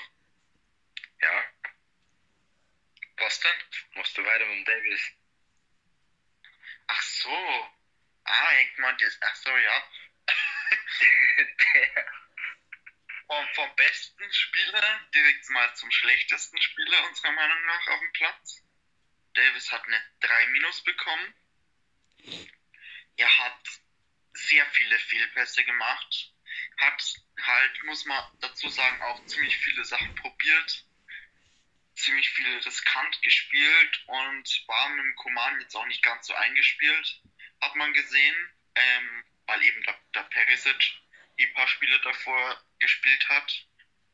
Ja, 1.21 1.43
Was 3.17 3.39
denn? 3.39 3.51
musst 3.95 4.17
du 4.17 4.23
weiter 4.25 4.45
mit 4.45 4.57
dem 4.59 4.65
Davis? 4.65 5.01
So. 7.23 7.69
Ah, 8.25 8.53
ich 8.61 8.77
meinte 8.77 9.05
jetzt, 9.05 9.17
ach 9.21 9.35
so, 9.35 9.55
ja. 9.57 9.83
der, 11.37 12.05
Vom, 13.27 13.47
vom 13.55 13.75
besten 13.77 14.31
Spieler 14.31 14.99
direkt 15.13 15.49
mal 15.49 15.73
zum 15.75 15.89
schlechtesten 15.89 16.61
Spieler 16.61 17.07
unserer 17.07 17.31
Meinung 17.31 17.65
nach 17.65 17.87
auf 17.87 17.99
dem 17.99 18.11
Platz. 18.11 18.61
Davis 19.33 19.71
hat 19.71 19.85
eine 19.85 20.03
3 20.19 20.47
minus 20.47 20.83
bekommen. 20.83 21.33
Er 23.15 23.37
hat 23.39 23.81
sehr 24.33 24.65
viele 24.71 24.99
Fehlpässe 24.99 25.63
gemacht. 25.63 26.33
Hat 26.77 27.01
halt, 27.41 27.83
muss 27.85 28.05
man 28.05 28.37
dazu 28.41 28.67
sagen, 28.67 29.01
auch 29.03 29.25
ziemlich 29.25 29.57
viele 29.57 29.85
Sachen 29.85 30.13
probiert. 30.15 30.85
Ziemlich 32.03 32.29
viel 32.31 32.57
riskant 32.57 33.21
gespielt 33.21 34.03
und 34.07 34.63
war 34.67 34.89
mit 34.89 35.05
dem 35.05 35.15
Command 35.15 35.61
jetzt 35.61 35.73
auch 35.75 35.85
nicht 35.85 36.03
ganz 36.03 36.27
so 36.27 36.33
eingespielt. 36.33 37.21
Hat 37.61 37.75
man 37.75 37.93
gesehen, 37.93 38.35
ähm, 38.75 39.23
weil 39.45 39.63
eben 39.63 39.81
der, 39.83 39.97
der 40.13 40.23
Perisic 40.23 40.99
ein 41.39 41.53
paar 41.53 41.67
Spiele 41.69 41.97
davor 42.01 42.61
gespielt 42.79 43.29
hat. 43.29 43.67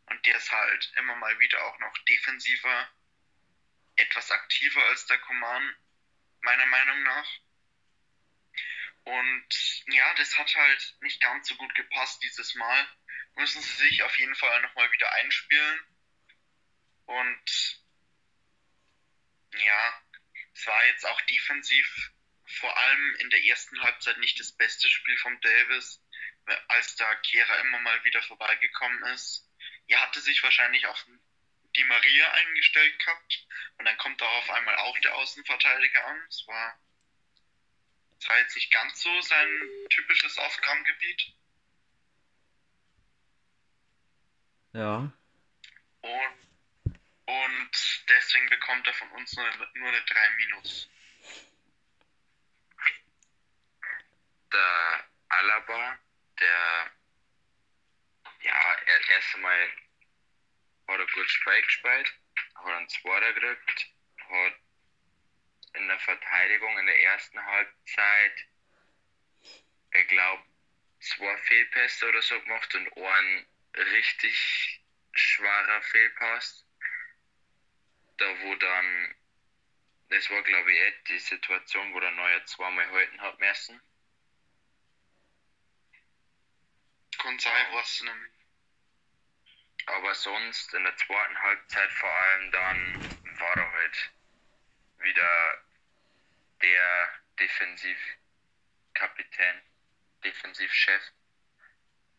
Und 0.05 0.23
der 0.23 0.35
ist 0.35 0.51
halt 0.51 0.93
immer 0.97 1.15
mal 1.15 1.39
wieder 1.39 1.65
auch 1.65 1.79
noch 1.79 1.97
defensiver, 2.07 2.91
etwas 3.95 4.29
aktiver 4.29 4.83
als 4.85 5.07
der 5.07 5.17
Coman, 5.17 5.75
meiner 6.41 6.67
Meinung 6.67 7.01
nach. 7.01 7.27
Und 9.03 9.83
ja, 9.87 10.13
das 10.13 10.37
hat 10.37 10.53
halt 10.55 10.95
nicht 11.01 11.21
ganz 11.21 11.47
so 11.47 11.55
gut 11.55 11.73
gepasst 11.73 12.21
dieses 12.21 12.53
Mal. 12.53 12.87
Müssen 13.35 13.63
sie 13.63 13.87
sich 13.87 14.03
auf 14.03 14.15
jeden 14.19 14.35
Fall 14.35 14.61
nochmal 14.61 14.91
wieder 14.91 15.11
einspielen. 15.13 15.79
Und 17.05 17.78
ja, 19.53 20.03
es 20.53 20.65
war 20.65 20.85
jetzt 20.87 21.05
auch 21.05 21.21
defensiv 21.21 22.11
vor 22.45 22.75
allem 22.75 23.15
in 23.19 23.29
der 23.29 23.43
ersten 23.45 23.81
Halbzeit 23.81 24.17
nicht 24.17 24.39
das 24.39 24.51
beste 24.51 24.89
Spiel 24.89 25.17
vom 25.17 25.39
Davis, 25.41 26.03
als 26.67 26.95
da 26.95 27.15
Kehra 27.15 27.55
immer 27.61 27.79
mal 27.79 28.03
wieder 28.03 28.21
vorbeigekommen 28.23 29.03
ist. 29.13 29.47
Er 29.87 30.01
hatte 30.01 30.19
sich 30.19 30.41
wahrscheinlich 30.43 30.85
auf 30.87 31.05
die 31.75 31.83
Maria 31.83 32.31
eingestellt 32.31 32.97
gehabt 32.99 33.47
und 33.77 33.85
dann 33.85 33.97
kommt 33.97 34.19
da 34.19 34.25
auf 34.25 34.49
einmal 34.49 34.75
auch 34.77 34.97
der 34.99 35.15
Außenverteidiger 35.15 36.05
an. 36.05 36.17
Es 36.27 36.47
war, 36.47 36.79
es 38.19 38.27
war 38.27 38.39
jetzt 38.39 38.55
nicht 38.55 38.71
ganz 38.71 39.01
so 39.01 39.21
sein 39.21 39.69
typisches 39.89 40.37
Aufgabengebiet. 40.37 41.33
Ja. 44.73 45.11
Und, 46.01 46.48
und 47.29 48.05
deswegen 48.09 48.49
bekommt 48.49 48.87
er 48.87 48.93
von 48.93 49.09
uns 49.11 49.35
nur, 49.35 49.45
eine 49.45 50.01
3 50.01 50.29
minus. 50.37 50.89
Alaba, 55.29 55.97
der 56.39 56.91
ja, 58.41 58.73
er, 58.85 59.09
erst 59.09 59.35
einmal 59.35 59.71
hat 60.87 60.99
er 60.99 61.07
gut 61.07 61.29
Spiel 61.29 61.61
gespielt, 61.61 62.13
hat 62.55 62.65
einen 62.65 62.89
Zweiter 62.89 63.33
gekriegt, 63.33 63.87
hat 64.29 64.53
in 65.73 65.87
der 65.87 65.99
Verteidigung 65.99 66.77
in 66.79 66.85
der 66.85 66.99
ersten 67.03 67.45
Halbzeit, 67.45 68.47
ich 69.93 70.07
glaube, 70.07 70.43
zwei 70.99 71.37
Fehlpässe 71.37 72.09
oder 72.09 72.21
so 72.21 72.39
gemacht 72.41 72.73
und 72.75 72.97
einen 72.97 73.47
richtig 73.75 74.81
schwerer 75.13 75.81
Fehlpass. 75.83 76.65
Da 78.19 78.39
wo 78.41 78.55
dann, 78.55 79.15
das 80.09 80.29
war 80.29 80.41
glaube 80.43 80.73
ich 80.73 80.79
eh 80.79 80.93
die 81.07 81.19
Situation, 81.19 81.93
wo 81.93 82.01
der 82.01 82.11
Neue 82.11 82.43
zweimal 82.45 82.89
halten 82.91 83.21
hat 83.21 83.39
müssen. 83.39 83.81
Kann 87.17 87.39
sein, 87.39 87.73
was 87.73 88.01
nämlich. 88.01 88.33
Aber 89.85 90.13
sonst 90.13 90.73
in 90.73 90.83
der 90.83 90.97
zweiten 90.97 91.41
Halbzeit 91.41 91.91
vor 91.93 92.09
allem 92.09 92.51
dann 92.51 93.05
war 93.39 93.57
er 93.57 93.71
halt 93.71 94.11
wieder 94.97 95.63
der 96.61 97.21
Defensivkapitän, 97.39 99.61
Defensivchef 100.23 101.13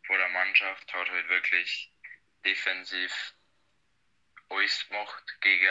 vor 0.07 0.17
der 0.17 0.31
Mannschaft, 0.31 0.95
hat 0.95 1.11
halt 1.11 1.29
wirklich 1.29 1.93
defensiv 2.45 3.35
alles 4.51 4.89
gemacht 4.89 5.41
gegen 5.41 5.71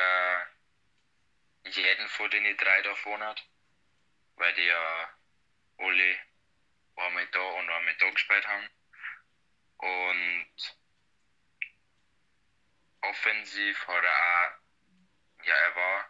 jeden 1.66 2.10
von 2.10 2.30
den 2.32 2.58
drei 2.58 2.82
da 2.82 2.96
vorne 2.96 3.26
hat, 3.28 3.44
weil 4.36 4.54
die 4.54 4.66
ja 4.66 5.10
alle 5.78 6.20
einmal 6.96 7.28
da 7.28 7.40
und 7.40 7.70
einmal 7.70 7.96
da 7.96 8.10
gespielt 8.10 8.48
haben. 8.48 8.70
Und 9.78 10.78
offensiv 13.02 13.88
hat 13.88 14.04
er 14.04 14.16
auch, 14.16 15.46
ja, 15.46 15.56
er 15.56 15.76
war 15.76 16.10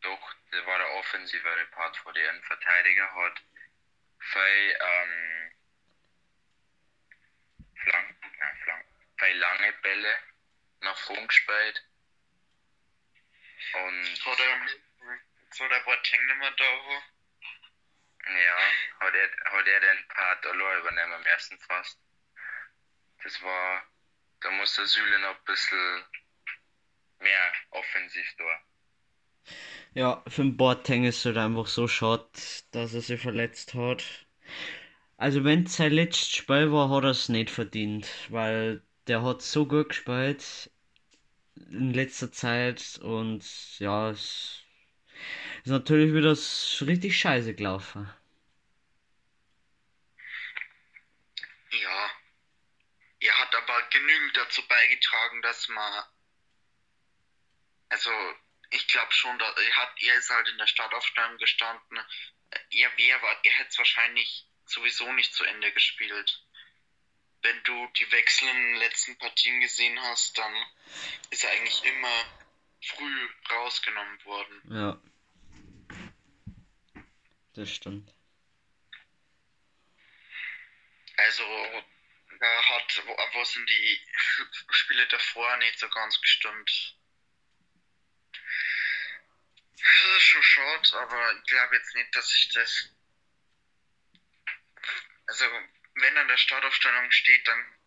doch, 0.00 0.34
der 0.52 0.66
war 0.66 0.78
der 0.78 0.90
offensivere 0.92 1.66
Part 1.66 1.96
von 1.98 2.14
den 2.14 2.42
Verteidiger, 2.42 3.14
hat 3.14 3.42
viel, 4.18 4.78
ähm, 4.80 5.52
Flank, 7.74 8.16
nein, 8.38 8.60
Flank, 8.64 8.86
viel 9.18 9.36
lange 9.36 9.72
Bälle 9.74 10.31
nach 10.82 10.98
vorn 10.98 11.26
gespielt. 11.28 11.82
Und 13.74 14.24
Hat 14.24 14.40
er 14.40 14.68
so 15.50 15.68
der 15.68 15.80
Boateng 15.80 16.24
nicht 16.26 16.38
mehr 16.38 16.50
da 16.52 16.64
war. 16.64 17.02
ja, 18.26 18.56
hat 19.06 19.14
er, 19.14 19.28
hat 19.52 19.66
er 19.68 19.80
den 19.80 20.08
Part 20.08 20.44
allein 20.46 20.80
übernehmen 20.80 21.12
am 21.12 21.24
ersten 21.26 21.58
fast. 21.60 21.98
Das 23.22 23.40
war, 23.42 23.82
da 24.40 24.50
muss 24.50 24.74
der 24.74 24.86
Süle 24.86 25.18
noch 25.20 25.38
ein 25.38 25.44
bisschen 25.46 26.04
mehr 27.20 27.52
offensiv 27.70 28.34
da. 28.36 28.60
Ja, 29.94 30.22
für 30.28 30.42
den 30.42 30.56
Boateng 30.56 31.04
ist 31.04 31.18
es 31.18 31.24
halt 31.26 31.36
einfach 31.38 31.66
so 31.66 31.88
schade, 31.88 32.26
dass 32.72 32.94
er 32.94 33.00
sich 33.02 33.20
verletzt 33.20 33.74
hat. 33.74 34.04
Also 35.18 35.44
wenn 35.44 35.64
es 35.64 35.76
sein 35.76 35.92
letztes 35.92 36.30
Spiel 36.30 36.72
war, 36.72 36.90
hat 36.90 37.04
er 37.04 37.10
es 37.12 37.30
nicht 37.30 37.50
verdient, 37.50 38.08
weil 38.30 38.82
der 39.08 39.22
hat 39.24 39.42
so 39.42 39.66
gut 39.66 39.90
gespielt 39.90 40.71
in 41.54 41.92
letzter 41.92 42.32
Zeit 42.32 42.98
und 43.02 43.44
ja, 43.78 44.10
es 44.10 44.62
ist 45.64 45.70
natürlich 45.70 46.14
wieder 46.14 46.36
richtig 46.86 47.18
scheiße 47.18 47.54
gelaufen. 47.54 48.12
Ja. 51.70 52.10
Er 53.20 53.38
hat 53.38 53.54
aber 53.54 53.82
genügend 53.90 54.36
dazu 54.36 54.66
beigetragen, 54.66 55.42
dass 55.42 55.68
man. 55.68 56.04
Also, 57.88 58.10
ich 58.70 58.86
glaube 58.88 59.12
schon, 59.12 59.38
dass 59.38 59.56
er 59.56 59.76
hat, 59.76 60.02
er 60.02 60.14
ist 60.16 60.30
halt 60.30 60.48
in 60.48 60.58
der 60.58 60.66
Startaufstellung 60.66 61.36
gestanden. 61.38 61.98
Er 62.70 62.96
wäre, 62.96 63.36
er 63.44 63.52
hätte 63.52 63.68
es 63.68 63.78
wahrscheinlich 63.78 64.48
sowieso 64.64 65.12
nicht 65.12 65.32
zu 65.34 65.44
Ende 65.44 65.72
gespielt. 65.72 66.44
Wenn 67.42 67.62
du 67.64 67.86
die 67.98 68.10
Wechsel 68.12 68.48
in 68.48 68.56
den 68.56 68.76
letzten 68.76 69.18
Partien 69.18 69.60
gesehen 69.60 70.00
hast, 70.00 70.38
dann 70.38 70.54
ist 71.30 71.42
er 71.44 71.50
eigentlich 71.50 71.82
immer 71.84 72.24
früh 72.80 73.28
rausgenommen 73.50 74.24
worden. 74.24 74.62
Ja. 74.76 75.02
Das 77.54 77.70
stimmt. 77.70 78.14
Also, 81.16 81.44
da 82.40 82.62
hat 82.68 83.02
wo- 83.06 83.38
was 83.38 83.56
in 83.56 83.66
die 83.66 84.00
Spiele 84.70 85.06
davor 85.08 85.56
nicht 85.58 85.78
so 85.78 85.88
ganz 85.90 86.20
gestimmt. 86.20 86.96
Das 89.76 90.16
ist 90.16 90.22
schon 90.22 90.42
schade, 90.42 91.00
aber 91.00 91.36
ich 91.36 91.44
glaube 91.44 91.76
jetzt 91.76 91.94
nicht, 91.94 92.14
dass 92.14 92.32
ich 92.34 92.48
das. 92.54 92.88
Also, 95.26 95.44
wenn 95.94 96.16
er 96.16 96.22
in 96.22 96.28
der 96.28 96.36
Startaufstellung 96.36 97.10
steht, 97.10 97.46
dann 97.46 97.78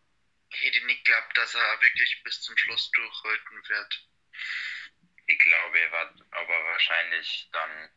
hätte 0.52 0.78
ich 0.78 0.84
nicht 0.86 1.06
geglaubt, 1.06 1.38
dass 1.38 1.56
er 1.56 1.82
wirklich 1.82 2.22
bis 2.24 2.42
zum 2.42 2.58
Schluss 2.58 2.92
durchhalten 2.92 3.70
wird. 3.70 4.08
Ich 5.28 5.40
glaube, 5.40 5.80
er 5.80 5.92
wird 5.92 6.22
aber 6.32 6.66
wahrscheinlich 6.66 7.50
dann. 7.52 7.90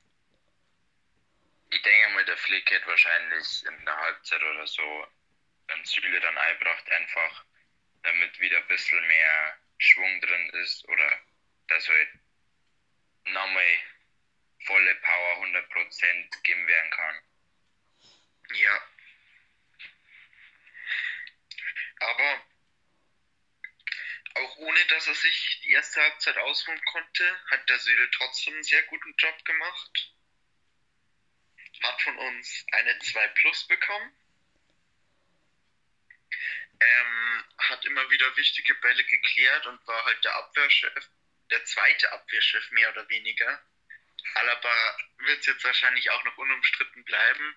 Ich 1.70 1.82
denke 1.82 2.08
mal, 2.14 2.24
der 2.24 2.36
Flick 2.38 2.70
hätte 2.70 2.86
wahrscheinlich 2.86 3.64
in 3.66 3.84
der 3.84 3.96
Halbzeit 3.96 4.42
oder 4.42 4.66
so 4.66 5.06
den 5.70 5.84
Süle 5.84 6.18
dann 6.20 6.38
eingebracht, 6.38 6.90
einfach 6.90 7.44
damit 8.02 8.40
wieder 8.40 8.56
ein 8.56 8.68
bisschen 8.68 9.06
mehr 9.06 9.58
Schwung 9.76 10.20
drin 10.22 10.50
ist 10.62 10.88
oder 10.88 11.20
dass 11.68 11.88
halt 11.88 12.08
nochmal 13.26 13.78
volle 14.64 14.94
Power 14.96 15.44
100% 15.44 16.30
gegeben 16.36 16.66
werden 16.66 16.90
kann. 16.90 17.22
Ja. 18.54 18.82
Aber 22.00 22.42
auch 24.34 24.56
ohne 24.58 24.84
dass 24.86 25.06
er 25.06 25.14
sich 25.14 25.60
die 25.64 25.70
erste 25.70 26.00
Halbzeit 26.00 26.36
ausruhen 26.38 26.80
konnte, 26.84 27.40
hat 27.50 27.68
der 27.68 27.78
Süle 27.78 28.10
trotzdem 28.12 28.54
einen 28.54 28.62
sehr 28.62 28.82
guten 28.84 29.14
Job 29.16 29.44
gemacht. 29.44 30.12
Hat 31.82 32.02
von 32.02 32.18
uns 32.18 32.66
eine 32.72 32.98
2 32.98 33.28
Plus 33.28 33.66
bekommen. 33.66 34.12
Ähm, 36.80 37.44
hat 37.58 37.84
immer 37.86 38.08
wieder 38.10 38.36
wichtige 38.36 38.74
Bälle 38.76 39.04
geklärt 39.04 39.66
und 39.66 39.86
war 39.86 40.04
halt 40.04 40.24
der 40.24 40.34
Abwehrchef, 40.36 41.10
der 41.50 41.64
zweite 41.64 42.12
Abwehrchef 42.12 42.70
mehr 42.70 42.90
oder 42.90 43.08
weniger. 43.08 43.60
Alaba 44.34 44.98
wird 45.18 45.46
jetzt 45.46 45.64
wahrscheinlich 45.64 46.10
auch 46.10 46.22
noch 46.24 46.36
unumstritten 46.38 47.04
bleiben. 47.04 47.56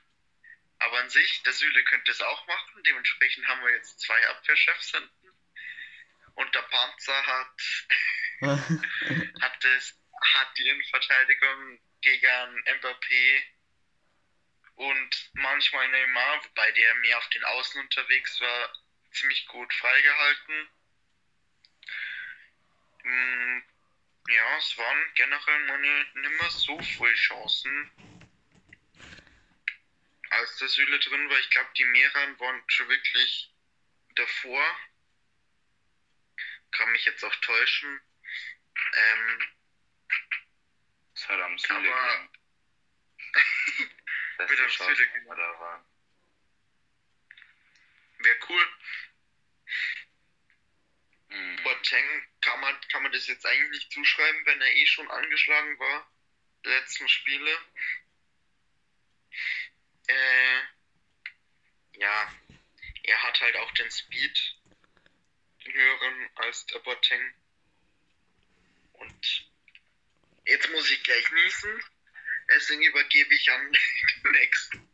Aber 0.82 1.00
an 1.00 1.10
sich, 1.10 1.44
der 1.44 1.54
Süle 1.54 1.84
könnte 1.84 2.12
es 2.12 2.22
auch 2.22 2.48
machen. 2.48 2.84
Dementsprechend 2.84 3.48
haben 3.48 3.64
wir 3.64 3.72
jetzt 3.72 4.00
zwei 4.00 4.28
Abwehrchefs 4.30 4.92
hinten. 4.92 5.28
Und 6.36 6.56
der 6.56 6.62
Panzer 6.64 7.26
hat, 7.26 7.62
hat, 9.42 9.66
es, 9.66 10.00
hat 10.34 10.58
die 10.58 10.68
Innenverteidigung 10.70 11.80
gegen 12.02 12.64
Mbappé 12.66 13.44
und 14.76 15.30
manchmal 15.34 15.88
Neymar, 15.90 16.44
wobei 16.46 16.72
der 16.72 16.96
mehr 16.96 17.18
auf 17.20 17.30
den 17.30 17.44
Außen 17.46 17.82
unterwegs 17.82 18.42
war, 18.42 18.74
ziemlich 19.12 19.46
gut 19.48 19.72
freigehalten. 19.74 20.70
Mm, 23.04 23.62
Ja, 24.30 24.58
es 24.58 24.78
waren 24.78 25.14
generell 25.16 25.60
meine 25.68 26.06
nimmer 26.16 26.50
so 26.50 26.80
viele 26.82 27.14
Chancen 27.14 27.92
als 30.32 30.58
der 30.58 30.68
Süle 30.68 31.00
drin 31.00 31.30
war. 31.30 31.40
Ich 31.40 31.50
glaube, 31.50 31.70
die 31.78 31.86
mehreren 31.86 32.40
waren 32.40 32.64
schon 32.68 32.88
wirklich 32.90 33.54
davor. 34.16 34.80
Kann 36.72 36.92
mich 36.92 37.06
jetzt 37.06 37.24
auch 37.24 37.36
täuschen. 37.36 38.02
Ähm, 38.94 39.48
Das 41.14 41.28
hat 41.30 41.42
am 41.42 41.58
Süle 41.58 41.94
Aber- 41.94 42.30
Mit 44.38 44.60
am 44.60 45.26
da 45.38 45.60
waren. 45.60 45.86
Wäre 48.20 48.40
cool. 48.50 48.68
Mhm. 51.30 51.64
Boateng 51.64 52.28
kann 52.42 52.60
man, 52.62 52.82
kann 52.90 53.04
man 53.04 53.12
das 53.12 53.28
jetzt 53.28 53.46
eigentlich 53.46 53.70
nicht 53.72 53.92
zuschreiben, 53.92 54.46
wenn 54.46 54.62
er 54.62 54.76
eh 54.76 54.86
schon 54.86 55.10
angeschlagen 55.10 55.78
war. 55.80 56.12
Die 56.66 56.70
letzten 56.70 57.08
Spiele 57.08 57.58
äh, 60.12 62.00
ja, 62.00 62.34
er 63.04 63.24
hat 63.24 63.42
halt 63.42 63.56
auch 63.58 63.72
den 63.72 63.90
Speed, 63.92 64.56
den 65.66 65.74
höheren 65.74 66.30
als 66.36 66.66
der 66.68 66.80
Boateng. 66.80 67.34
Und 68.94 69.50
jetzt 70.46 70.70
muss 70.72 70.92
ich 70.92 71.04
gleich 71.04 71.32
niesen, 71.32 71.84
deswegen 72.50 72.84
übergebe 72.84 73.34
ich 73.34 73.52
an 73.52 73.72
den 74.24 74.32
nächsten. 74.32 74.90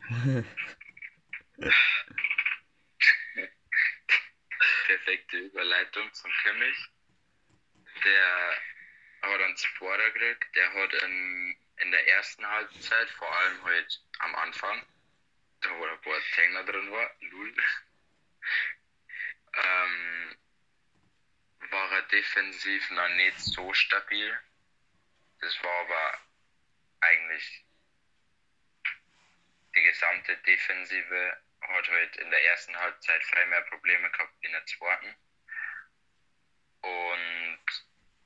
Perfekte 4.86 5.38
Überleitung 5.38 6.13
zum 6.13 6.32
Kimmich, 6.43 6.77
der 8.03 8.58
aber 9.21 9.38
dann 9.39 9.58
Spoiler 9.58 10.12
gekriegt, 10.12 10.56
der 10.56 10.73
hat 10.73 10.93
in, 10.93 11.58
in 11.77 11.91
der 11.91 12.08
ersten 12.08 12.45
Halbzeit, 12.47 13.10
vor 13.12 13.39
allem 13.39 13.63
heute 13.63 13.97
am 14.19 14.36
Anfang, 14.36 14.86
da 15.62 15.70
ein 15.70 16.02
paar 16.02 16.22
Tänger 16.36 16.63
drin 16.63 16.91
war, 16.91 17.12
Lul, 17.20 17.56
ähm, 19.54 20.38
war 21.70 21.91
er 21.91 22.02
defensiv 22.04 22.89
noch 22.91 23.10
nicht 23.10 23.39
so 23.39 23.74
stabil. 23.74 24.39
Das 25.39 25.63
war 25.63 25.82
aber 25.82 26.20
eigentlich 27.02 27.65
die 29.76 29.84
gesamte 29.84 30.36
Defensive 30.38 31.38
hat 31.62 31.88
halt 31.88 32.15
in 32.17 32.30
der 32.32 32.43
ersten 32.46 32.76
Halbzeit 32.76 33.24
frei 33.26 33.46
mehr 33.46 33.62
Probleme 33.63 34.10
gehabt 34.12 34.34
wie 34.41 34.48
in 34.48 34.52
der 34.54 34.65
zweiten. 34.65 35.15
Und 36.82 37.60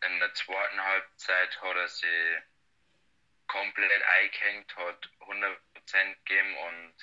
in 0.06 0.20
der 0.20 0.34
zweiten 0.34 0.82
Halbzeit 0.82 1.62
hat 1.62 1.76
er 1.76 1.88
sie 1.88 2.38
komplett 3.48 4.04
eingehängt, 4.04 4.76
hat 4.76 5.10
100% 5.20 6.15
gegeben 6.24 6.58
und 6.58 6.94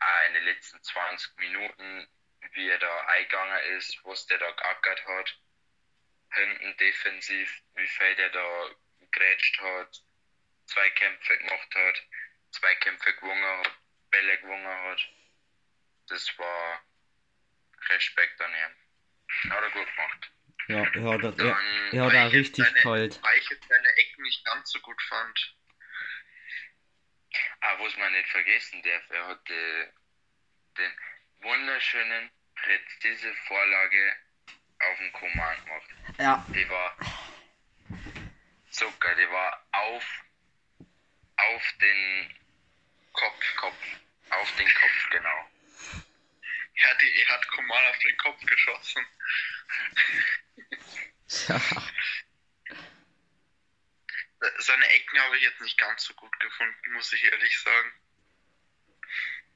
auch 0.00 0.26
in 0.28 0.34
den 0.34 0.44
letzten 0.44 0.82
20 0.82 1.38
Minuten, 1.38 2.08
wie 2.52 2.68
er 2.68 2.78
da 2.78 3.00
eingegangen 3.06 3.76
ist, 3.76 3.98
was 4.04 4.26
der 4.26 4.38
da 4.38 4.50
geackert 4.50 5.04
hat, 5.06 5.38
hinten 6.30 6.76
defensiv, 6.76 7.62
wie 7.74 7.86
viel 7.86 8.14
der 8.16 8.30
da 8.30 8.70
gegrätscht 9.00 9.60
hat, 9.60 10.02
zwei 10.66 10.90
Kämpfe 10.90 11.36
gemacht 11.38 11.74
hat, 11.74 12.02
zwei 12.50 12.74
Kämpfe 12.76 13.14
gewonnen 13.14 13.44
hat, 13.44 13.72
Bälle 14.10 14.38
gewonnen 14.38 14.66
hat. 14.66 15.08
Das 16.08 16.38
war 16.38 16.82
Respekt 17.90 18.40
an 18.40 18.50
ihm. 18.50 19.50
Hat 19.50 19.62
er 19.62 19.70
gut 19.70 19.94
gemacht. 19.94 20.30
Ja, 20.68 20.76
er 20.76 21.12
hat, 21.12 21.38
er, 21.38 21.58
er 21.92 22.04
hat 22.04 22.14
auch 22.14 22.28
ich 22.28 22.34
richtig 22.34 22.74
kalt. 22.82 23.22
Weil 23.22 23.38
ich 23.38 23.48
jetzt 23.50 23.68
seine 23.68 23.88
Ecken 23.96 24.22
nicht 24.22 24.44
ganz 24.44 24.70
so 24.70 24.80
gut 24.80 25.00
fand. 25.02 25.57
Ah, 27.60 27.78
was 27.78 27.96
man 27.96 28.12
nicht 28.12 28.28
vergessen 28.28 28.82
darf, 28.82 29.10
er 29.10 29.26
hat 29.28 29.48
die, 29.48 29.86
den 30.78 30.92
wunderschönen, 31.42 32.30
präzise 32.54 33.34
Vorlage 33.46 34.16
auf 34.80 34.98
den 34.98 35.12
Command 35.12 35.64
gemacht. 35.64 35.90
Ja, 36.18 36.46
Die 36.48 36.68
war 36.68 36.96
Zucker, 38.70 39.14
die 39.14 39.30
war 39.30 39.66
auf, 39.72 40.04
auf 41.36 41.72
den 41.80 42.34
Kopf. 43.12 43.56
Kopf, 43.56 43.74
auf 44.30 44.56
den 44.56 44.68
Kopf, 44.68 45.10
genau. 45.10 45.48
Er 46.74 46.90
hat, 46.90 47.00
die, 47.00 47.22
er 47.22 47.28
hat 47.34 47.48
Komal 47.48 47.86
auf 47.86 47.98
den 47.98 48.16
Kopf 48.18 48.40
geschossen. 48.46 49.06
ja, 51.48 51.60
Seine 54.58 54.88
Ecken 54.90 55.20
habe 55.20 55.36
ich 55.36 55.42
jetzt 55.42 55.60
nicht 55.60 55.78
ganz 55.78 56.04
so 56.04 56.14
gut 56.14 56.38
gefunden, 56.40 56.92
muss 56.92 57.12
ich 57.12 57.24
ehrlich 57.24 57.60
sagen. 57.60 57.92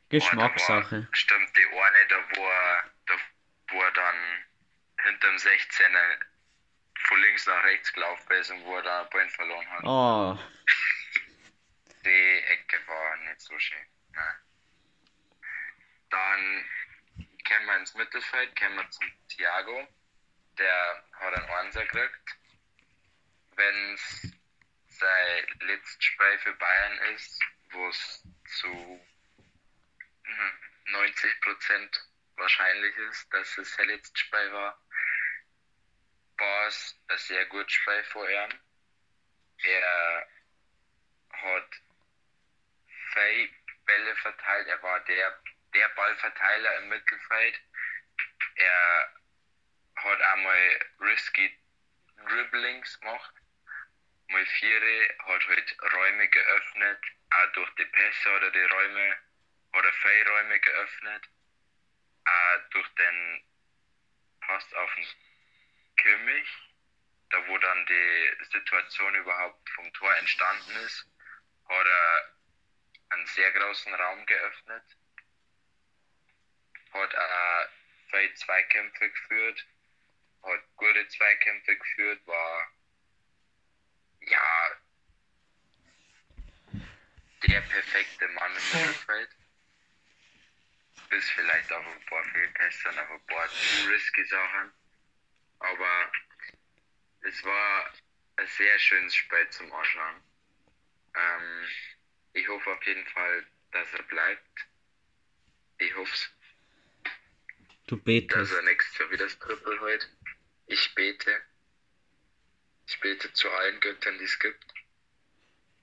Geschmackssache. 0.09 1.03
War, 1.03 1.17
stimmt, 1.17 1.57
die 1.57 1.65
eine, 1.65 2.07
da 2.09 2.17
wo 2.37 2.47
er, 2.47 2.91
da, 3.07 3.15
wo 3.69 3.83
er 3.83 3.93
dann 3.93 4.45
hinterm 5.05 5.37
16er 5.37 6.21
von 7.05 7.21
links 7.23 7.47
nach 7.47 7.65
rechts 7.65 7.93
gelaufen 7.93 8.33
ist 8.33 8.51
und 8.51 8.65
wo 8.65 8.77
er 8.77 8.83
dann 8.83 9.01
einen 9.01 9.11
Point 9.11 9.33
verloren 9.33 9.71
hat. 9.71 9.85
Oh, 9.85 10.39
Die 12.05 12.43
Ecke 12.47 12.81
war 12.87 13.17
nicht 13.19 13.41
so 13.41 13.57
schön. 13.59 13.87
Nein. 14.13 14.35
Dann 16.11 16.65
kommen 17.49 17.67
wir 17.67 17.77
ins 17.79 17.95
Mittelfeld, 17.95 18.57
kommen 18.57 18.77
wir 18.77 18.91
zum 18.91 19.11
Thiago. 19.29 19.87
Der 20.59 21.05
hat 21.13 21.35
einen 21.35 21.49
Einser 21.51 21.85
gekriegt. 21.85 22.37
Wenn 23.55 23.95
es 23.95 24.32
sein 25.03 25.47
letztes 25.61 26.05
Spiel 26.05 26.39
für 26.39 26.53
Bayern 26.55 26.99
ist, 27.15 27.41
wo 27.71 27.89
es 27.89 28.23
zu 28.61 29.01
hm, 30.25 30.59
90% 30.87 32.01
wahrscheinlich 32.37 32.97
ist, 33.11 33.33
dass 33.33 33.59
es 33.59 33.75
sein 33.75 33.89
letztes 33.89 34.19
Spiel 34.19 34.53
war, 34.53 34.81
war 36.39 36.67
es 36.67 36.97
ein 37.09 37.19
sehr 37.19 37.45
gutes 37.47 37.73
Spiel 37.73 38.05
vor 38.05 38.29
ihm. 38.29 38.61
Er 39.65 40.29
hat 41.33 41.71
viele 43.13 43.49
Bälle 43.85 44.17
verteilt. 44.17 44.69
Er 44.69 44.83
war 44.83 45.01
der, 45.01 45.41
der 45.75 45.89
Ballverteiler 45.91 46.79
im 46.79 46.89
Mittelfeld. 46.89 47.61
Er 48.57 49.13
hat 49.97 50.21
einmal 50.21 50.81
risky 51.01 51.59
Dribblings 52.29 53.01
gemacht. 53.01 53.35
Mal 54.33 54.47
Viere 54.47 55.15
hat 55.19 55.47
halt 55.47 55.77
Räume 55.93 56.29
geöffnet. 56.29 56.99
Auch 57.31 57.53
durch 57.53 57.71
die 57.75 57.85
Pässe 57.85 58.33
hat 58.33 58.43
er 58.43 58.51
die 58.51 58.65
Räume 58.65 59.17
oder 59.75 59.93
viele 59.93 60.31
Räume 60.31 60.59
geöffnet. 60.59 61.29
Auch 62.25 62.71
durch 62.71 62.89
den 62.95 63.45
Pass 64.41 64.73
auf 64.73 64.95
den 64.95 65.07
Kimmich, 65.97 66.49
da 67.29 67.47
wo 67.47 67.59
dann 67.59 67.87
die 67.87 68.45
Situation 68.53 69.15
überhaupt 69.17 69.69
vom 69.71 69.93
Tor 69.93 70.17
entstanden 70.17 70.77
ist, 70.77 71.07
hat 71.69 71.87
er 71.87 72.35
einen 73.11 73.27
sehr 73.27 73.53
großen 73.53 73.95
Raum 73.95 74.25
geöffnet, 74.25 74.85
hat 76.93 77.15
auch 77.15 77.69
viele 78.11 78.35
Zweikämpfe 78.35 79.11
geführt, 79.11 79.67
hat 80.43 80.77
gute 80.77 81.09
Zweikämpfe 81.09 81.77
geführt, 81.77 82.27
war 82.27 82.73
ja 84.27 84.77
der 87.47 87.61
perfekte 87.63 88.29
Mann 88.29 88.53
im 88.57 88.81
Mittelfeld. 88.81 89.31
Bis 91.11 91.29
vielleicht 91.31 91.73
auf 91.73 91.87
ein 91.87 92.07
paar 92.07 92.25
Fehlpässe 92.25 92.89
und 92.89 92.99
auf 92.99 93.11
ein 93.11 93.27
paar 93.27 93.49
zu 93.49 93.89
risky 93.91 94.25
Sachen. 94.27 94.73
Aber 95.59 96.13
es 97.21 97.45
war 97.45 97.93
ein 98.37 98.47
sehr 98.47 98.79
schönes 98.79 99.15
Spiel 99.15 99.49
zum 99.51 99.73
Anschauen. 99.73 100.23
Ähm, 101.15 101.69
ich 102.33 102.49
hoffe 102.49 102.71
auf 102.71 102.83
jeden 102.87 103.07
Fall, 103.09 103.47
dass 103.73 103.93
er 103.93 104.03
bleibt. 104.05 104.67
Ich 105.79 105.95
hoffe, 105.95 106.29
du 107.87 107.97
dass 107.97 108.05
betest. 108.05 108.53
er 108.53 108.63
nächstes 108.63 108.99
Jahr 108.99 109.11
wieder 109.11 109.25
das 109.25 109.39
Triple 109.39 109.81
holt. 109.81 110.09
Ich 110.67 110.95
bete. 110.95 111.43
Ich 112.93 113.01
bete 113.01 113.33
zu 113.33 113.51
allen 113.51 113.81
Göttern, 113.81 114.19
die 114.19 114.25
es 114.25 114.39
gibt. 114.39 114.75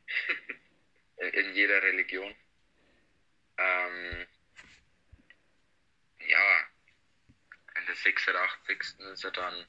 in, 1.17 1.55
jeder 1.55 1.81
Religion. 1.81 2.35
Ähm, 3.57 4.27
ja, 6.19 6.67
in 7.77 7.85
der 7.87 7.95
86. 7.95 8.99
ist 9.11 9.23
er 9.23 9.31
dann 9.31 9.65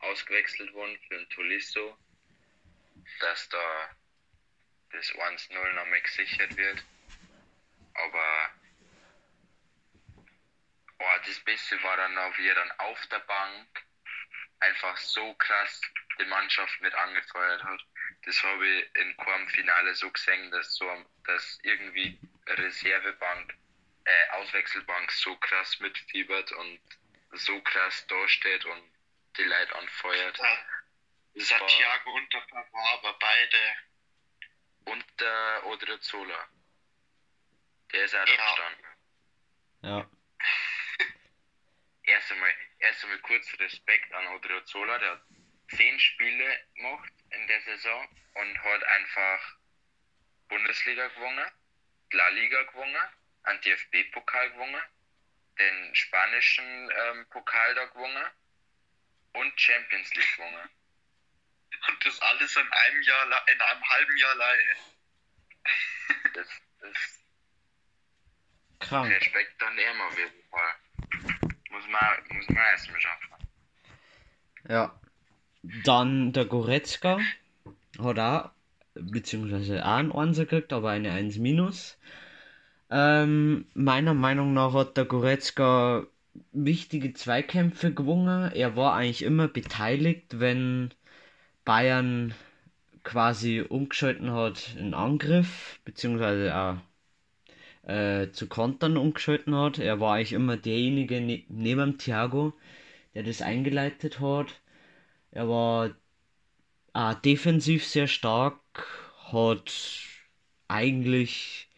ausgewechselt 0.00 0.74
worden 0.74 0.98
für 1.08 1.16
den 1.16 1.28
Tolisso, 1.30 1.96
dass 3.20 3.48
da 3.48 3.96
das 4.92 5.10
1-0 5.14 5.72
nochmal 5.72 6.02
gesichert 6.02 6.54
wird. 6.54 6.84
Aber 7.94 8.50
oh, 10.98 11.18
das 11.24 11.40
Beste 11.40 11.82
war 11.82 11.96
dann 11.96 12.18
auch, 12.18 12.36
wie 12.36 12.46
er 12.46 12.56
dann 12.56 12.72
auf 12.72 13.06
der 13.06 13.20
Bank 13.20 13.86
einfach 14.60 14.98
so 14.98 15.32
krass 15.32 15.80
die 16.18 16.24
Mannschaft 16.26 16.80
mit 16.80 16.94
angefeuert 16.94 17.62
hat. 17.64 17.80
Das 18.24 18.42
habe 18.42 18.66
ich 18.66 18.96
in 18.96 19.16
keinem 19.18 19.48
Finale 19.48 19.94
so 19.94 20.10
gesehen, 20.10 20.50
dass 20.50 20.74
so 20.74 21.04
dass 21.24 21.58
irgendwie 21.62 22.18
Reservebank, 22.46 23.54
äh, 24.04 24.28
Auswechselbank 24.30 25.10
so 25.12 25.36
krass 25.36 25.78
mitfiebert 25.80 26.50
und 26.52 26.80
so 27.32 27.60
krass 27.62 28.06
dasteht 28.06 28.64
und 28.64 28.82
die 29.36 29.44
Leute 29.44 29.74
anfeuert. 29.76 30.38
Das 30.38 31.50
war 31.50 31.58
Santiago 31.58 32.10
und 32.14 32.32
der 32.32 32.40
Pavard, 32.40 32.94
aber 33.04 33.18
beide. 33.18 33.76
und 34.86 35.04
der 35.20 35.66
Odriozola. 35.66 36.48
Der 37.92 38.04
ist 38.04 38.14
auch 38.16 38.26
Ja. 38.26 38.36
da 38.36 38.44
gestanden. 38.44 38.84
Ja, 39.82 40.10
erst 42.04 42.32
einmal, 42.32 42.52
erst 42.78 43.04
einmal 43.04 43.18
kurz 43.20 43.52
Respekt 43.60 44.12
an 44.14 44.26
Odriozola, 44.28 44.98
der 44.98 45.10
hat 45.12 45.22
zehn 45.76 45.98
Spiele 46.00 46.60
gemacht 46.74 47.12
in 47.30 47.46
der 47.46 47.60
Saison 47.62 48.08
und 48.34 48.64
hat 48.64 48.84
einfach 48.84 49.56
Bundesliga 50.48 51.08
gewonnen, 51.08 51.50
La 52.12 52.28
Liga 52.28 52.62
gewonnen, 52.64 52.96
einen 53.42 53.60
DFB-Pokal 53.60 54.50
gewonnen, 54.52 54.82
den 55.58 55.94
spanischen 55.94 56.90
ähm, 56.90 57.26
Pokal 57.30 57.74
da 57.74 57.84
gewonnen 57.86 58.26
und 59.32 59.60
Champions 59.60 60.14
League 60.14 60.36
gewonnen. 60.36 60.70
Und 61.88 62.06
das 62.06 62.20
alles 62.22 62.56
in 62.56 62.72
einem 62.72 63.02
Jahr, 63.02 63.48
in 63.48 63.60
einem 63.60 63.88
halben 63.88 64.16
Jahr 64.16 64.34
Leihe. 64.34 64.76
Das 66.34 66.48
ist 66.90 67.20
krank. 68.80 69.10
Respekt 69.10 69.62
an 69.62 69.78
ihm 69.78 70.00
auf 70.00 70.18
jeden 70.18 70.48
Fall. 70.48 70.74
Muss 71.70 71.86
man, 71.88 72.36
muss 72.36 72.48
man 72.48 72.64
erst 72.64 72.90
mal 72.90 73.00
schaffen. 73.00 73.34
Ja. 74.68 75.00
Dann 75.84 76.32
der 76.32 76.44
Goretzka 76.44 77.18
hat 77.98 78.18
auch, 78.18 78.50
beziehungsweise 78.94 79.84
auch 79.84 79.96
ein 79.96 80.12
1 80.12 80.38
gekriegt, 80.38 80.72
aber 80.72 80.90
eine 80.90 81.12
1 81.12 81.38
minus. 81.38 81.98
Ähm, 82.90 83.66
meiner 83.74 84.14
Meinung 84.14 84.54
nach 84.54 84.72
hat 84.72 84.96
der 84.96 85.04
Goretzka 85.04 86.06
wichtige 86.52 87.12
Zweikämpfe 87.12 87.92
gewonnen. 87.92 88.50
Er 88.52 88.76
war 88.76 88.94
eigentlich 88.94 89.22
immer 89.22 89.48
beteiligt, 89.48 90.40
wenn 90.40 90.90
Bayern 91.64 92.34
quasi 93.04 93.60
umgeschalten 93.60 94.32
hat 94.32 94.74
in 94.78 94.94
Angriff, 94.94 95.80
beziehungsweise 95.84 96.54
auch 96.56 96.76
äh, 97.88 98.30
zu 98.32 98.46
Kontern 98.48 98.96
umgeschalten 98.96 99.54
hat. 99.54 99.78
Er 99.78 100.00
war 100.00 100.14
eigentlich 100.14 100.32
immer 100.32 100.56
derjenige 100.56 101.20
ne 101.20 101.44
neben 101.48 101.98
Thiago, 101.98 102.52
der 103.14 103.22
das 103.22 103.42
eingeleitet 103.42 104.20
hat. 104.20 104.60
Er 105.30 105.48
war 105.48 105.94
auch 106.92 107.14
defensiv 107.14 107.86
sehr 107.86 108.08
stark, 108.08 108.58
hat 109.32 109.72
eigentlich 110.68 111.68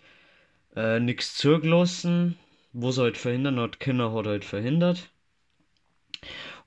äh, 0.76 1.00
nichts 1.00 1.34
zugelassen, 1.34 2.38
was 2.72 2.98
er 2.98 3.04
halt 3.04 3.18
verhindern 3.18 3.58
hat 3.60 3.80
können, 3.80 4.12
hat 4.14 4.26
er 4.26 4.32
halt 4.32 4.44
verhindert. 4.44 5.10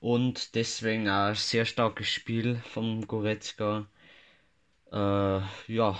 Und 0.00 0.54
deswegen 0.54 1.08
auch 1.08 1.28
ein 1.28 1.34
sehr 1.34 1.64
starkes 1.64 2.08
Spiel 2.08 2.62
von 2.72 3.06
Goretzka. 3.06 3.88
Äh, 4.92 5.40
ja, 5.72 5.98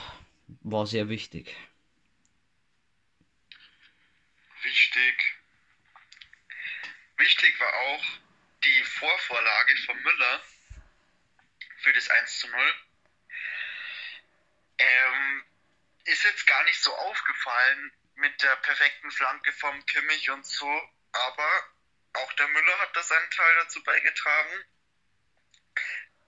war 0.60 0.86
sehr 0.86 1.08
wichtig. 1.08 1.56
Wichtig. 4.62 5.14
Wichtig 7.16 7.60
war 7.60 7.72
auch 7.72 8.04
die 8.64 8.84
Vorvorlage 8.84 9.76
von 9.86 9.96
Müller 10.02 10.40
für 11.84 11.92
das 11.92 12.08
1 12.08 12.38
zu 12.40 12.48
0. 12.48 12.74
Ähm, 14.78 15.44
ist 16.04 16.24
jetzt 16.24 16.46
gar 16.46 16.64
nicht 16.64 16.82
so 16.82 16.94
aufgefallen 16.94 17.92
mit 18.16 18.42
der 18.42 18.56
perfekten 18.56 19.10
Flanke 19.10 19.52
vom 19.52 19.86
Kimmich 19.86 20.30
und 20.30 20.46
so, 20.46 20.90
aber 21.12 21.74
auch 22.14 22.32
der 22.34 22.48
Müller 22.48 22.78
hat 22.80 22.96
da 22.96 23.02
seinen 23.02 23.30
Teil 23.30 23.54
dazu 23.56 23.82
beigetragen. 23.82 24.64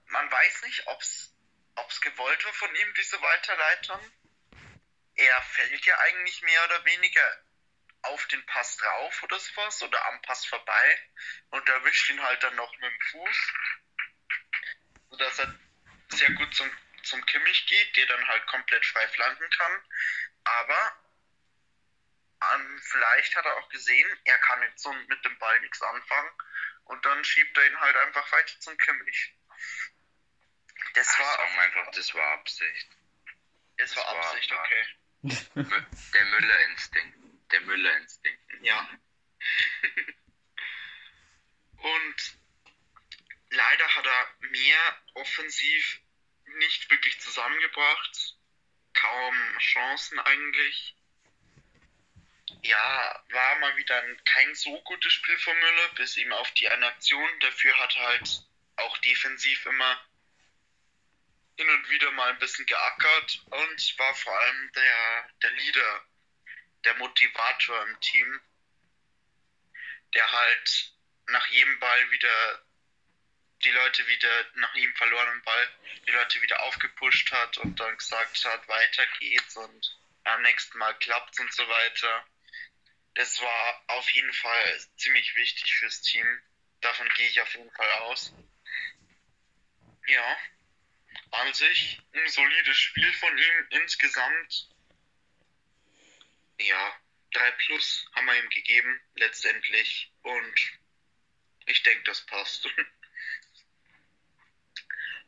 Man 0.07 0.31
weiß 0.31 0.63
nicht, 0.63 0.87
ob 0.87 1.01
es 1.01 2.01
gewollt 2.01 2.45
war 2.45 2.53
von 2.53 2.75
ihm, 2.75 2.95
diese 2.95 3.21
Weiterleitung. 3.21 4.01
Er 5.15 5.43
fällt 5.43 5.87
ja 5.87 5.99
eigentlich 6.01 6.43
mehr 6.43 6.65
oder 6.65 6.85
weniger 6.85 7.45
auf 8.03 8.27
den 8.27 8.45
Pass 8.47 8.77
drauf 8.77 9.23
oder 9.23 9.39
sowas 9.39 9.83
oder 9.83 10.05
am 10.07 10.21
Pass 10.23 10.45
vorbei 10.45 11.11
und 11.51 11.69
erwischt 11.69 12.11
ihn 12.11 12.23
halt 12.23 12.43
dann 12.43 12.55
noch 12.57 12.73
mit 12.79 12.93
dem 12.93 13.01
Fuß, 13.01 13.53
sodass 15.17 15.39
er 15.39 15.55
sehr 16.11 16.31
gut 16.33 16.55
zum, 16.55 16.71
zum 17.03 17.25
Kimmich 17.27 17.67
geht, 17.67 17.97
der 17.97 18.07
dann 18.07 18.29
halt 18.29 18.47
komplett 18.47 18.85
frei 18.85 19.09
flanken 19.09 19.49
kann. 19.51 19.83
Aber 20.45 20.93
ähm, 22.55 22.81
vielleicht 22.83 23.35
hat 23.35 23.47
er 23.47 23.57
auch 23.57 23.69
gesehen, 23.71 24.09
er 24.25 24.39
kann 24.39 24.63
jetzt 24.63 24.83
so 24.83 24.93
mit 24.93 25.25
dem 25.25 25.39
Ball 25.39 25.59
nichts 25.61 25.81
anfangen 25.83 26.31
und 26.85 27.05
dann 27.05 27.25
schiebt 27.25 27.57
er 27.57 27.67
ihn 27.67 27.81
halt 27.81 27.97
einfach 27.97 28.31
weiter 28.33 28.61
zum 28.61 28.77
Kimmich. 28.77 29.35
Das 30.95 31.09
Ach, 31.15 31.19
war 31.19 31.39
auch 31.41 31.59
einfach, 31.59 31.91
das 31.93 32.15
war 32.15 32.33
Absicht. 32.35 32.89
Es 33.79 33.97
war, 33.97 34.05
war 34.05 34.17
Absicht, 34.17 34.53
okay. 34.53 34.87
Der 35.23 36.25
Müller-Instinkt. 36.25 37.19
Der 37.53 37.61
Müller-Instinkt. 37.63 38.43
Ja. 38.63 38.89
Und 41.79 42.36
leider 43.57 43.89
hat 43.95 44.07
er 44.07 44.49
mehr 44.51 45.03
offensiv 45.15 46.01
nicht 46.59 46.91
wirklich 46.91 47.19
zusammengebracht. 47.21 48.37
Kaum 48.95 49.59
Chancen 49.59 50.19
eigentlich. 50.21 50.95
Ja, 52.63 53.25
war 53.31 53.59
mal 53.59 53.77
wieder 53.77 54.03
ein, 54.03 54.25
kein 54.25 54.55
so 54.55 54.81
gutes 54.83 55.13
Spiel 55.13 55.39
von 55.39 55.59
Müller, 55.59 55.89
bis 55.97 56.17
ihm 56.17 56.33
auf 56.33 56.51
die 56.53 56.69
eine 56.69 56.87
Aktion. 56.87 57.29
Dafür 57.41 57.77
hat 57.79 57.97
er 57.97 58.03
halt 58.03 58.43
auch 58.77 58.99
defensiv 58.99 59.67
immer 59.67 60.01
hin 61.57 61.69
und 61.71 61.89
wieder 61.89 62.11
mal 62.13 62.31
ein 62.31 62.39
bisschen 62.39 62.67
geackert 62.67 63.43
und 63.47 63.99
war 63.99 64.15
vor 64.15 64.39
allem 64.39 64.73
der, 64.73 65.31
der 65.43 65.51
Leader, 65.53 66.05
der 66.85 66.95
Motivator 66.97 67.87
im 67.87 68.01
Team, 68.01 68.41
der 70.15 70.31
halt 70.31 70.93
nach 71.29 71.47
jedem 71.47 71.79
Ball 71.79 72.11
wieder 72.11 72.66
die 73.67 73.73
Leute 73.73 74.07
wieder 74.07 74.47
nach 74.55 74.75
jedem 74.77 74.95
verlorenen 74.95 75.43
Ball 75.43 75.69
die 76.07 76.13
Leute 76.13 76.41
wieder 76.41 76.63
aufgepusht 76.63 77.33
hat 77.33 77.59
und 77.59 77.81
dann 77.81 77.97
gesagt 77.97 78.45
hat, 78.45 78.69
weiter 78.69 79.07
geht's 79.19 79.57
und 79.57 79.99
am 80.23 80.41
nächsten 80.43 80.79
Mal 80.79 80.97
klappt's 80.99 81.41
und 81.41 81.53
so 81.53 81.67
weiter. 81.69 82.27
Das 83.15 83.41
war 83.41 83.85
auf 83.89 84.09
jeden 84.11 84.33
Fall 84.33 84.81
ziemlich 84.97 85.35
wichtig 85.35 85.75
fürs 85.79 86.01
Team. 86.03 86.27
Davon 86.81 87.09
gehe 87.17 87.29
ich 87.29 87.41
auf 87.41 87.53
jeden 87.55 87.71
Fall 87.73 87.91
aus. 88.03 88.33
Ja, 90.07 90.39
an 91.33 91.53
sich 91.53 92.01
ein 92.13 92.29
solides 92.29 92.79
Spiel 92.79 93.13
von 93.15 93.37
ihm 93.37 93.67
insgesamt. 93.71 94.69
Ja, 96.59 97.01
3 97.33 97.51
plus 97.53 98.07
haben 98.15 98.27
wir 98.27 98.39
ihm 98.39 98.51
gegeben, 98.51 99.01
letztendlich. 99.17 100.13
Und 100.23 100.55
ich 101.67 101.83
denke, 101.83 102.05
das 102.05 102.25
passt. 102.27 102.69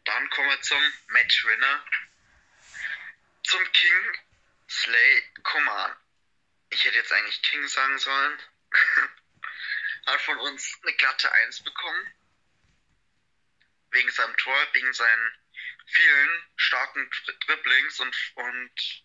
Dann 0.08 0.30
kommen 0.30 0.48
wir 0.48 0.60
zum 0.62 0.82
Matchwinner. 1.08 1.84
Zum 3.42 3.72
King 3.72 4.18
Slay 4.66 5.22
Command. 5.42 5.98
Ich 6.70 6.82
hätte 6.82 6.96
jetzt 6.96 7.12
eigentlich 7.12 7.42
King 7.42 7.68
sagen 7.68 7.98
sollen. 7.98 8.42
Hat 10.06 10.22
von 10.22 10.38
uns 10.38 10.78
eine 10.82 10.94
glatte 10.94 11.30
1 11.30 11.62
bekommen. 11.62 12.14
Wegen 13.90 14.10
seinem 14.10 14.34
Tor, 14.38 14.68
wegen 14.72 14.90
seinen 14.94 15.38
vielen 15.84 16.42
starken 16.56 17.10
Dribblings 17.44 18.00
und, 18.00 18.32
und 18.36 19.04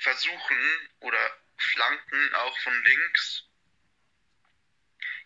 Versuchen 0.00 0.90
oder 0.98 1.38
Flanken 1.58 2.34
auch 2.34 2.58
von 2.62 2.84
links. 2.84 3.44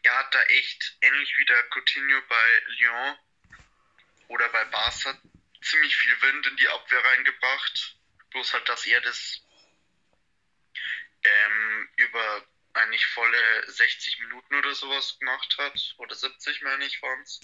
Er 0.02 0.18
hat 0.18 0.34
da 0.34 0.42
echt 0.42 0.98
ähnlich 1.00 1.34
wie 1.38 1.46
der 1.46 1.62
Coutinho 1.70 2.20
bei 2.28 2.62
Lyon 2.66 3.18
oder 4.28 4.48
bei 4.50 4.64
Barca 4.64 5.18
ziemlich 5.62 5.96
viel 5.96 6.22
Wind 6.22 6.46
in 6.46 6.56
die 6.56 6.68
Abwehr 6.68 7.04
reingebracht. 7.04 7.96
Bloß 8.30 8.52
halt, 8.52 8.68
dass 8.68 8.86
er 8.86 9.00
das 9.00 9.42
ähm, 11.22 11.88
über 11.96 12.46
eigentlich 12.74 13.06
volle 13.06 13.70
60 13.70 14.20
Minuten 14.20 14.54
oder 14.54 14.74
sowas 14.74 15.18
gemacht 15.18 15.56
hat. 15.58 15.94
Oder 15.98 16.14
70 16.14 16.62
meine 16.62 16.84
ich 16.84 17.00
waren's 17.02 17.40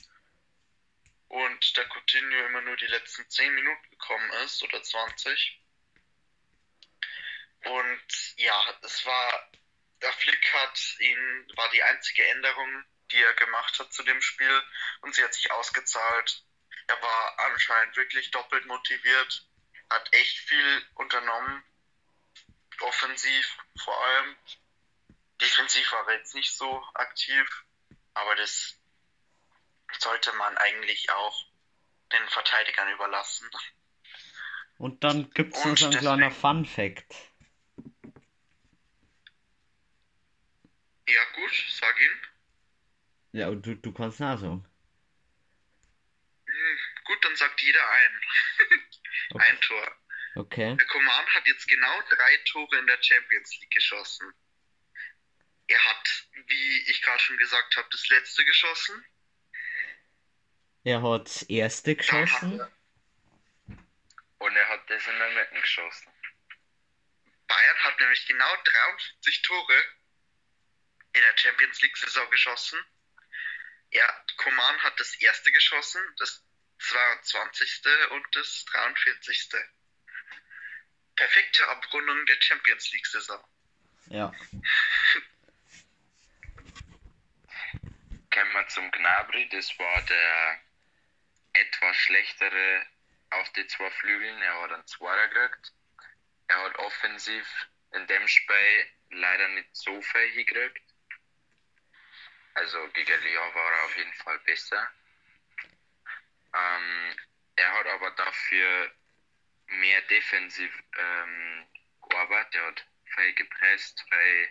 und 1.33 1.77
der 1.79 1.89
Coutinho 1.89 2.47
immer 2.47 2.61
nur 2.61 2.77
die 2.77 2.87
letzten 2.87 3.29
10 3.29 3.55
Minuten 3.55 3.91
gekommen 3.91 4.31
ist 4.45 4.63
oder 4.63 4.83
20. 4.83 5.59
Und 7.65 8.35
ja, 8.37 8.79
es 8.83 9.07
war, 9.07 9.51
der 10.03 10.13
Flick 10.13 10.53
hat 10.53 10.79
ihn, 10.99 11.53
war 11.57 11.71
die 11.71 11.83
einzige 11.83 12.23
Änderung, 12.27 12.85
die 13.13 13.23
er 13.23 13.33
gemacht 13.33 13.79
hat 13.79 13.95
zu 13.95 14.03
dem 14.03 14.21
Spiel 14.21 14.63
und 15.01 15.15
sie 15.15 15.25
hat 15.25 15.33
sich 15.33 15.51
ausgezahlt. 15.51 16.45
Er 16.87 17.01
war 17.01 17.39
anscheinend 17.51 17.97
wirklich 17.97 18.31
doppelt 18.31 18.67
motiviert, 18.67 19.47
hat 19.91 20.13
echt 20.13 20.39
viel 20.39 20.87
unternommen, 20.95 21.63
offensiv 22.81 23.59
vor 23.83 24.05
allem. 24.05 24.37
Defensiv 25.41 25.93
war 25.93 26.09
er 26.09 26.19
jetzt 26.19 26.35
nicht 26.35 26.53
so 26.53 26.83
aktiv, 26.95 27.65
aber 28.15 28.35
das 28.37 28.79
sollte 29.99 30.33
man 30.35 30.57
eigentlich 30.59 31.11
auch 31.11 31.47
den 32.13 32.29
Verteidigern 32.29 32.93
überlassen. 32.93 33.49
Und 34.79 35.05
dann 35.05 35.31
gibt 35.31 35.55
es 35.55 35.65
noch 35.65 35.77
so 35.77 35.87
ein 35.87 35.93
kleiner 35.93 36.31
Fun 36.31 36.67
Fact. 36.67 37.15
Ja, 41.07 41.25
gut, 41.35 41.65
sag 41.71 42.01
ihn. 42.01 42.21
Ja, 43.33 43.49
und 43.49 43.67
du, 43.67 43.77
du 43.77 43.93
kannst 43.93 44.21
nachsagen. 44.21 44.67
Hm, 46.63 46.79
gut, 47.05 47.25
dann 47.25 47.37
sagt 47.37 47.61
jeder 47.61 47.91
ein. 47.91 48.21
okay. 49.31 49.45
Ein 49.49 49.61
Tor. 49.61 49.97
Okay. 50.35 50.77
Der 50.77 50.87
Command 50.87 51.35
hat 51.35 51.47
jetzt 51.47 51.67
genau 51.69 52.03
drei 52.09 52.37
Tore 52.45 52.79
in 52.79 52.87
der 52.87 53.03
Champions 53.03 53.59
League 53.61 53.71
geschossen. 53.71 54.33
Er 55.67 55.85
hat, 55.85 56.27
wie 56.47 56.91
ich 56.91 57.03
gerade 57.03 57.19
schon 57.19 57.37
gesagt 57.37 57.77
habe, 57.77 57.89
das 57.91 58.09
letzte 58.09 58.45
geschossen. 58.45 59.05
Er 60.85 61.03
hat 61.03 61.27
das 61.27 61.43
erste 61.43 61.97
geschossen. 61.97 62.61
Und 64.39 64.57
er 64.57 64.69
hat 64.69 64.91
das 64.91 65.07
in 65.07 65.19
der 65.19 65.31
Mitte 65.31 65.61
geschossen. 65.61 66.13
Bayern 67.47 67.79
hat 67.79 68.01
nämlich 68.01 68.27
genau 68.27 68.57
53 68.65 69.43
Tore 69.43 69.83
in 71.13 71.21
der 71.21 71.37
Champions 71.37 71.81
League 71.83 71.97
Saison 71.97 72.29
geschossen. 72.31 72.79
Ja, 73.91 74.25
Koman 74.39 74.79
hat 74.83 74.99
das 74.99 75.15
erste 75.21 75.53
geschossen, 75.53 76.03
das 76.17 76.45
22. 76.83 77.83
und 78.11 78.27
das 78.33 78.65
43. 78.67 79.51
Perfekte 81.17 81.69
Abrundung 81.69 82.27
der 82.27 82.41
Champions 82.41 82.93
League-Saison. 82.93 83.45
Ja. 84.07 84.33
Kommen 88.33 88.53
wir 88.53 88.69
zum 88.69 88.91
Gnabry, 88.91 89.49
das 89.51 89.79
war 89.79 90.03
der 90.03 90.61
etwas 91.53 91.97
schlechtere 91.97 92.87
auf 93.31 93.51
die 93.53 93.67
zwei 93.67 93.91
Flügeln. 93.91 94.41
Er 94.43 94.63
hat 94.63 94.73
einen 94.73 94.87
Zweiter 94.87 95.29
gekriegt. 95.29 95.73
Er 96.49 96.63
hat 96.65 96.79
offensiv 96.79 97.47
in 97.93 98.07
dem 98.07 98.27
Spiel 98.29 98.91
leider 99.11 99.49
nicht 99.49 99.75
so 99.75 100.01
viel 100.01 100.31
hingekriegt. 100.33 100.83
Also 102.55 102.89
gegen 102.89 103.23
Lyon 103.23 103.55
war 103.55 103.73
er 103.73 103.85
auf 103.85 103.97
jeden 103.97 104.13
Fall 104.15 104.39
besser. 104.41 104.91
Ähm, 106.55 107.17
er 107.57 107.73
hat 107.73 107.87
dafür 108.63 108.93
mehr 109.67 110.01
defensiv 110.03 110.83
ähm, 110.99 111.67
gearbeitet. 112.09 112.63
Hat 112.63 112.85
viel 113.15 113.35
gepresst, 113.35 114.05
viel 114.09 114.49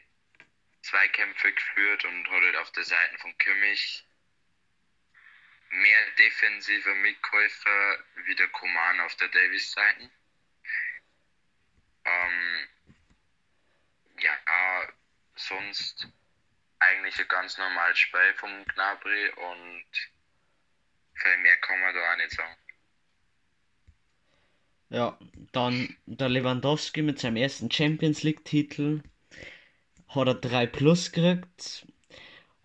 Zweikämpfe 0.81 1.53
geführt 1.53 2.05
und 2.05 2.27
hat 2.27 2.41
halt 2.41 2.55
auf 2.57 2.71
der 2.71 2.83
Seite 2.83 3.17
von 3.19 3.37
Kimmich 3.37 4.05
mehr 5.69 6.11
defensive 6.17 6.93
Mitkäufer 6.95 8.03
wie 8.25 8.35
der 8.35 8.49
Coman 8.49 8.99
auf 9.01 9.15
der 9.15 9.29
Davis-Seite. 9.29 10.09
Ähm, 12.03 12.67
ja, 14.19 14.37
sonst 15.35 16.07
eigentlich 16.79 17.19
ein 17.19 17.27
ganz 17.27 17.57
normales 17.57 17.99
Spiel 17.99 18.33
vom 18.35 18.65
Gnabry 18.65 19.29
und 19.29 19.85
viel 21.13 21.37
mehr 21.37 21.57
kann 21.57 21.79
man 21.79 21.93
da 21.93 22.11
auch 22.11 22.17
nicht 22.17 22.31
sagen. 22.31 22.57
Ja, 24.91 25.17
dann 25.53 25.95
der 26.05 26.27
Lewandowski 26.27 27.01
mit 27.01 27.17
seinem 27.17 27.37
ersten 27.37 27.71
Champions 27.71 28.23
League-Titel 28.23 29.01
hat 30.09 30.27
er 30.27 30.35
3 30.35 30.67
Plus 30.67 31.13
gekriegt, 31.13 31.87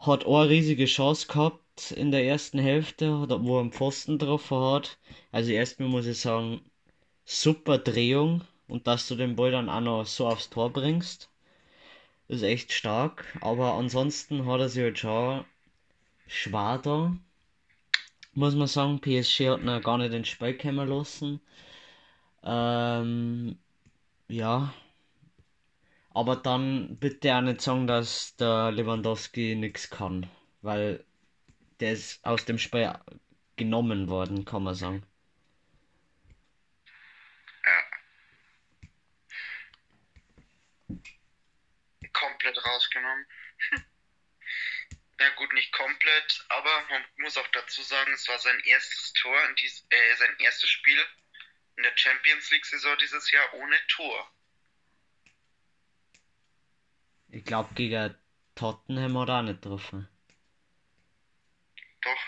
hat 0.00 0.26
eine 0.26 0.48
riesige 0.48 0.86
Chance 0.86 1.28
gehabt 1.28 1.92
in 1.92 2.10
der 2.10 2.24
ersten 2.24 2.58
Hälfte, 2.58 3.12
wo 3.12 3.58
er 3.58 3.60
einen 3.60 3.70
Pfosten 3.70 4.18
drauf 4.18 4.50
hat. 4.50 4.98
Also 5.30 5.52
erstmal 5.52 5.88
muss 5.88 6.06
ich 6.06 6.18
sagen, 6.18 6.62
super 7.24 7.78
Drehung 7.78 8.42
und 8.66 8.88
dass 8.88 9.06
du 9.06 9.14
den 9.14 9.36
Ball 9.36 9.52
dann 9.52 9.68
auch 9.68 9.80
noch 9.80 10.04
so 10.04 10.26
aufs 10.26 10.50
Tor 10.50 10.72
bringst, 10.72 11.30
ist 12.26 12.42
echt 12.42 12.72
stark. 12.72 13.38
Aber 13.40 13.74
ansonsten 13.74 14.46
hat 14.46 14.58
er 14.58 14.68
sich 14.68 14.82
halt 14.82 14.98
schon 14.98 15.44
schwer 16.26 16.80
da, 16.82 17.16
muss 18.32 18.56
man 18.56 18.66
sagen. 18.66 19.00
PSG 19.00 19.48
hat 19.48 19.60
ihn 19.60 19.80
gar 19.80 19.98
nicht 19.98 20.12
ins 20.12 20.26
Spiel 20.26 20.58
kommen 20.58 20.88
lassen. 20.88 21.40
Ähm, 22.46 23.58
ja. 24.28 24.72
Aber 26.10 26.36
dann 26.36 26.98
bitte 26.98 27.34
auch 27.36 27.42
nicht 27.42 27.60
sagen, 27.60 27.86
dass 27.86 28.36
der 28.36 28.72
Lewandowski 28.72 29.54
nichts 29.54 29.90
kann. 29.90 30.30
Weil 30.62 31.04
der 31.80 31.92
ist 31.92 32.24
aus 32.24 32.44
dem 32.44 32.58
Spiel 32.58 32.92
genommen 33.56 34.08
worden, 34.08 34.44
kann 34.44 34.62
man 34.64 34.74
sagen. 34.74 35.04
Ja, 37.64 37.82
Komplett 42.12 42.64
rausgenommen. 42.64 43.26
Ja 45.18 45.30
gut, 45.30 45.50
nicht 45.54 45.72
komplett, 45.72 46.44
aber 46.50 46.70
man 46.90 47.02
muss 47.16 47.38
auch 47.38 47.46
dazu 47.48 47.82
sagen, 47.82 48.12
es 48.12 48.28
war 48.28 48.38
sein 48.38 48.60
erstes 48.66 49.14
Tor, 49.14 49.34
in 49.48 49.54
dies, 49.56 49.86
äh, 49.88 50.16
sein 50.16 50.36
erstes 50.40 50.68
Spiel 50.68 50.98
in 51.76 51.82
der 51.82 51.96
Champions 51.96 52.50
League-Saison 52.50 52.96
dieses 52.98 53.30
Jahr 53.30 53.54
ohne 53.54 53.78
Tor. 53.88 54.30
Ich 57.28 57.44
glaube, 57.44 57.74
gegen 57.74 58.14
Tottenham 58.54 59.18
hat 59.18 59.28
er 59.28 59.38
auch 59.38 59.42
nicht 59.42 59.62
getroffen. 59.62 60.08
Doch, 62.00 62.20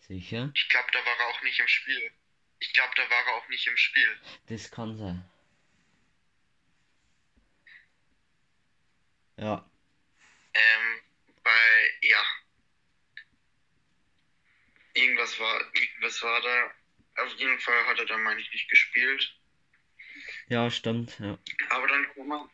Sicher? 0.00 0.50
ich 0.54 0.68
glaube, 0.68 0.88
da 0.92 0.98
war 0.98 1.18
er 1.20 1.26
auch 1.28 1.42
nicht 1.42 1.60
im 1.60 1.68
Spiel. 1.68 2.10
Ich 2.58 2.72
glaube, 2.72 2.92
da 2.96 3.08
war 3.08 3.26
er 3.26 3.34
auch 3.36 3.48
nicht 3.48 3.66
im 3.66 3.76
Spiel. 3.76 4.20
Das 4.48 4.70
kann 4.70 4.96
sein. 4.98 5.24
Ja. 9.36 9.70
Ähm, 10.52 11.00
bei, 11.42 11.90
ja. 12.02 12.22
Irgendwas 14.92 15.38
war, 15.38 15.64
was 16.00 16.22
war 16.22 16.42
da? 16.42 16.74
Auf 17.16 17.32
jeden 17.34 17.58
Fall 17.60 17.86
hat 17.86 17.98
er 17.98 18.06
da, 18.06 18.16
meine 18.18 18.40
ich, 18.40 18.50
nicht 18.52 18.68
gespielt. 18.68 19.36
Ja, 20.48 20.70
stimmt, 20.70 21.18
ja. 21.20 21.38
Aber 21.68 21.86
dann 21.86 22.14
kommen, 22.14 22.50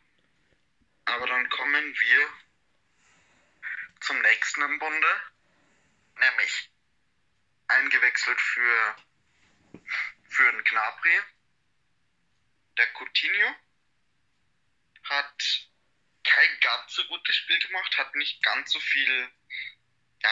aber 1.05 1.27
dann 1.27 1.49
kommen 1.49 1.95
wir 1.95 2.27
zum 4.01 4.21
nächsten 4.21 4.61
im 4.61 4.79
Bunde, 4.79 5.21
nämlich 6.19 6.69
eingewechselt 7.67 8.39
für, 8.39 8.95
für 10.29 10.51
den 10.51 10.63
Gnabry. 10.63 11.19
Der 12.77 12.87
Coutinho 12.93 13.55
hat 15.03 15.67
kein 16.23 16.59
ganz 16.59 16.93
so 16.93 17.03
gutes 17.05 17.35
Spiel 17.35 17.59
gemacht, 17.59 17.97
hat 17.97 18.13
nicht 18.15 18.43
ganz 18.43 18.71
so 18.71 18.79
viel, 18.79 19.29
ja, 20.21 20.29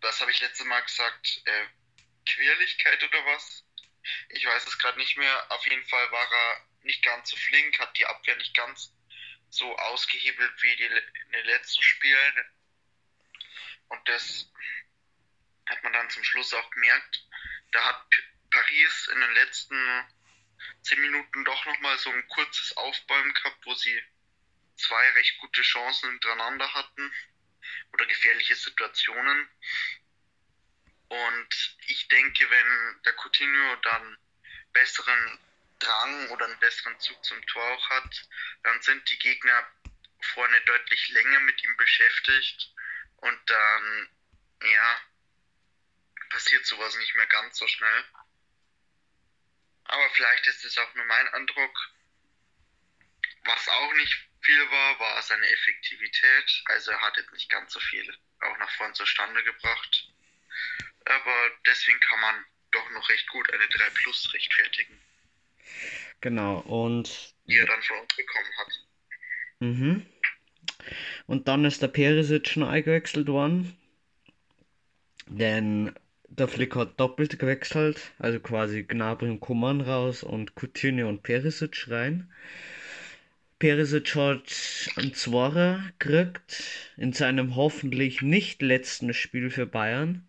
was 0.00 0.20
habe 0.20 0.30
ich 0.30 0.40
letztes 0.40 0.66
Mal 0.66 0.80
gesagt, 0.80 1.42
äh, 1.44 1.66
Quirligkeit 2.26 3.02
oder 3.02 3.24
was? 3.26 3.64
Ich 4.30 4.44
weiß 4.44 4.66
es 4.66 4.78
gerade 4.78 4.98
nicht 4.98 5.16
mehr. 5.16 5.52
Auf 5.52 5.66
jeden 5.66 5.84
Fall 5.86 6.10
war 6.10 6.32
er 6.32 6.66
nicht 6.82 7.02
ganz 7.02 7.30
so 7.30 7.36
flink, 7.36 7.78
hat 7.78 7.96
die 7.96 8.06
Abwehr 8.06 8.36
nicht 8.36 8.54
ganz 8.54 8.92
so 9.50 9.76
ausgehebelt 9.76 10.62
wie 10.62 10.76
die, 10.76 10.84
in 10.84 11.32
den 11.32 11.46
letzten 11.46 11.82
Spielen. 11.82 12.44
Und 13.88 14.08
das 14.08 14.50
hat 15.66 15.82
man 15.82 15.92
dann 15.92 16.10
zum 16.10 16.24
Schluss 16.24 16.52
auch 16.52 16.70
gemerkt. 16.70 17.26
Da 17.72 17.84
hat 17.84 18.06
Paris 18.50 19.08
in 19.08 19.20
den 19.20 19.32
letzten 19.32 20.06
zehn 20.82 21.00
Minuten 21.00 21.44
doch 21.44 21.64
nochmal 21.66 21.98
so 21.98 22.10
ein 22.10 22.28
kurzes 22.28 22.76
Aufbäumen 22.76 23.32
gehabt, 23.34 23.64
wo 23.64 23.74
sie 23.74 24.02
zwei 24.76 25.10
recht 25.10 25.38
gute 25.38 25.62
Chancen 25.62 26.10
hintereinander 26.10 26.72
hatten 26.74 27.12
oder 27.92 28.06
gefährliche 28.06 28.54
Situationen. 28.56 29.48
Und 31.08 31.73
ich 31.88 32.08
denke, 32.08 32.48
wenn 32.50 33.02
der 33.04 33.14
Coutinho 33.14 33.76
dann 33.76 34.18
besseren 34.72 35.38
Drang 35.78 36.28
oder 36.30 36.46
einen 36.46 36.58
besseren 36.58 36.98
Zug 37.00 37.22
zum 37.24 37.44
Tor 37.46 37.62
auch 37.62 37.90
hat, 37.90 38.28
dann 38.62 38.80
sind 38.82 39.08
die 39.10 39.18
Gegner 39.18 39.66
vorne 40.32 40.60
deutlich 40.62 41.08
länger 41.10 41.40
mit 41.40 41.62
ihm 41.62 41.76
beschäftigt 41.76 42.72
und 43.16 43.50
dann, 43.50 44.08
ja, 44.62 44.98
passiert 46.30 46.66
sowas 46.66 46.96
nicht 46.96 47.14
mehr 47.14 47.26
ganz 47.26 47.58
so 47.58 47.66
schnell. 47.68 48.04
Aber 49.84 50.10
vielleicht 50.10 50.46
ist 50.46 50.64
es 50.64 50.78
auch 50.78 50.94
nur 50.94 51.04
mein 51.04 51.28
Eindruck. 51.28 51.90
Was 53.44 53.68
auch 53.68 53.92
nicht 53.94 54.28
viel 54.40 54.70
war, 54.70 54.98
war 54.98 55.22
seine 55.22 55.46
Effektivität. 55.48 56.62
Also 56.66 56.90
er 56.90 57.00
hat 57.02 57.16
jetzt 57.18 57.32
nicht 57.32 57.50
ganz 57.50 57.72
so 57.72 57.80
viel 57.80 58.18
auch 58.40 58.56
nach 58.58 58.70
vorn 58.76 58.94
zustande 58.94 59.42
gebracht. 59.44 60.13
Aber 61.04 61.50
deswegen 61.66 62.00
kann 62.00 62.20
man 62.20 62.34
doch 62.70 62.90
noch 62.90 63.08
recht 63.08 63.28
gut 63.28 63.52
eine 63.52 63.66
3 63.68 63.90
Plus 63.90 64.32
rechtfertigen, 64.32 64.98
Genau, 66.20 66.60
und 66.60 67.34
die 67.46 67.58
er 67.58 67.66
dann 67.66 67.82
von 67.82 67.98
uns 67.98 68.16
bekommen 68.16 68.50
hat. 68.58 68.86
Mhm. 69.60 70.06
Und 71.26 71.48
dann 71.48 71.64
ist 71.64 71.82
der 71.82 71.88
Perisic 71.88 72.48
schon 72.48 72.62
eingewechselt 72.62 73.28
worden. 73.28 73.76
Denn 75.26 75.94
der 76.28 76.48
Flick 76.48 76.74
hat 76.76 76.98
doppelt 76.98 77.38
gewechselt. 77.38 78.12
Also 78.18 78.40
quasi 78.40 78.84
Gnabry 78.84 79.28
und 79.28 79.40
Coman 79.40 79.80
raus 79.80 80.22
und 80.22 80.54
Coutinho 80.54 81.08
und 81.08 81.22
Perisic 81.22 81.88
rein. 81.88 82.32
Perisic 83.58 84.14
hat 84.14 84.90
einen 84.96 85.14
Zwarer 85.14 85.84
gekriegt 85.98 86.90
in 86.96 87.12
seinem 87.12 87.54
hoffentlich 87.54 88.22
nicht 88.22 88.62
letzten 88.62 89.14
Spiel 89.14 89.50
für 89.50 89.66
Bayern. 89.66 90.26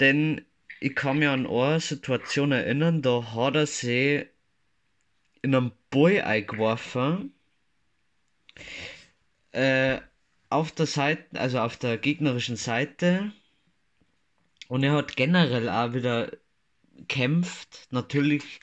Denn 0.00 0.44
ich 0.80 0.94
kann 0.94 1.18
mich 1.18 1.28
an 1.28 1.46
eine 1.46 1.80
Situation 1.80 2.52
erinnern, 2.52 3.02
da 3.02 3.32
hat 3.34 3.56
er 3.56 3.66
sich 3.66 4.26
in 5.42 5.54
einen 5.54 5.72
Ball 5.90 6.20
eingeworfen 6.22 7.32
äh, 9.52 10.00
auf 10.50 10.72
der 10.72 10.86
Seite, 10.86 11.24
also 11.40 11.58
auf 11.60 11.76
der 11.76 11.98
gegnerischen 11.98 12.56
Seite. 12.56 13.32
Und 14.68 14.82
er 14.84 14.92
hat 14.92 15.16
generell 15.16 15.68
auch 15.68 15.94
wieder 15.94 16.30
kämpft. 17.08 17.88
Natürlich 17.90 18.60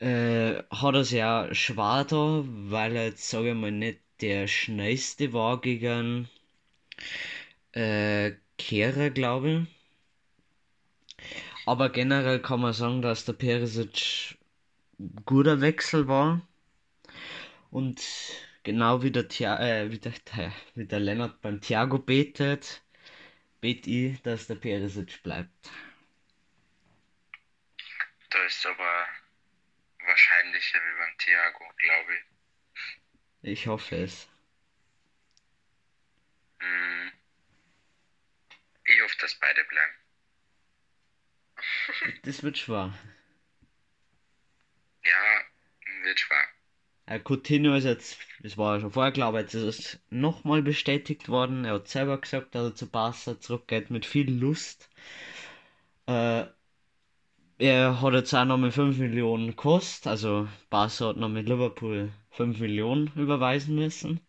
äh, 0.00 0.62
hat 0.70 0.94
er 0.94 1.04
sich 1.04 1.22
auch 1.22 1.52
schwer 1.54 2.04
da, 2.04 2.44
weil 2.46 2.96
er 2.96 3.06
jetzt, 3.06 3.28
sage 3.28 3.50
ich 3.50 3.56
mal, 3.56 3.70
nicht 3.72 4.00
der 4.20 4.46
schnellste 4.46 5.32
war 5.32 5.60
gegen 5.60 6.28
Äh, 7.72 8.32
Kehrer, 8.58 9.10
glaube 9.10 9.50
ich. 9.50 9.68
Aber 11.66 11.88
generell 11.90 12.40
kann 12.40 12.60
man 12.60 12.72
sagen, 12.72 13.02
dass 13.02 13.24
der 13.24 13.32
Perisic 13.32 14.36
ein 14.98 15.24
guter 15.24 15.60
Wechsel 15.60 16.08
war. 16.08 16.46
Und 17.70 18.02
genau 18.62 19.02
wie 19.02 19.10
der, 19.10 19.28
Thia 19.28 19.58
äh, 19.58 19.90
wie 19.90 19.98
der, 19.98 20.12
wie 20.74 20.86
der 20.86 21.00
Lennart 21.00 21.40
beim 21.40 21.60
Thiago 21.60 21.98
betet, 21.98 22.82
bete 23.60 23.90
ich, 23.90 24.22
dass 24.22 24.46
der 24.46 24.56
Perisic 24.56 25.22
bleibt. 25.22 25.70
Da 28.30 28.44
ist 28.44 28.66
aber 28.66 29.06
wahrscheinlicher 30.06 30.78
wie 30.78 30.98
beim 30.98 31.18
Thiago, 31.18 31.64
glaube 31.78 32.12
ich. 32.14 33.50
Ich 33.50 33.66
hoffe 33.66 33.96
es. 33.96 34.28
Hm. 36.60 37.12
Ich 38.86 38.98
hoffe, 39.02 39.16
dass 39.20 39.34
beide 39.34 39.62
bleiben. 39.64 39.92
Das 42.24 42.42
wird 42.42 42.58
schwer. 42.58 42.92
Ja, 45.04 45.44
wird 46.02 46.20
schwer. 46.20 46.44
Äh, 47.06 47.18
Coutinho 47.20 47.74
ist 47.74 47.84
jetzt, 47.84 48.18
das 48.42 48.58
war 48.58 48.74
ja 48.76 48.80
schon 48.82 48.90
vorher 48.92 49.12
klar, 49.12 49.28
aber 49.28 49.40
jetzt 49.40 49.54
ist 49.54 49.62
es 49.64 50.00
nochmal 50.10 50.62
bestätigt 50.62 51.28
worden. 51.30 51.64
Er 51.64 51.74
hat 51.74 51.88
selber 51.88 52.18
gesagt, 52.18 52.54
dass 52.54 52.64
er 52.72 52.74
zu 52.74 52.90
Barca 52.90 53.40
zurückgeht 53.40 53.90
mit 53.90 54.04
viel 54.06 54.30
Lust. 54.30 54.90
Äh, 56.06 56.46
er 57.58 58.00
hat 58.00 58.12
jetzt 58.12 58.32
auch 58.32 58.44
noch 58.44 58.58
mit 58.58 58.72
5 58.72 58.96
Millionen 58.98 59.48
gekostet, 59.48 60.06
also 60.06 60.46
Barca 60.70 61.08
hat 61.08 61.16
noch 61.16 61.28
mit 61.28 61.48
Liverpool 61.48 62.12
5 62.30 62.60
Millionen 62.60 63.10
überweisen 63.16 63.74
müssen. 63.74 64.20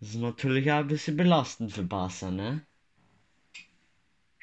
Das 0.00 0.08
ist 0.08 0.16
natürlich 0.16 0.72
auch 0.72 0.76
ein 0.78 0.86
bisschen 0.86 1.18
belastend 1.18 1.70
für 1.70 1.82
Barca, 1.82 2.30
ne? 2.30 2.66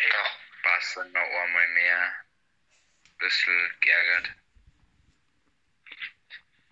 Ja, 0.09 0.23
Barca 0.63 1.03
noch 1.05 1.43
einmal 1.43 1.67
mehr. 1.69 2.13
Bisschen 3.19 3.71
geärgert. 3.79 4.35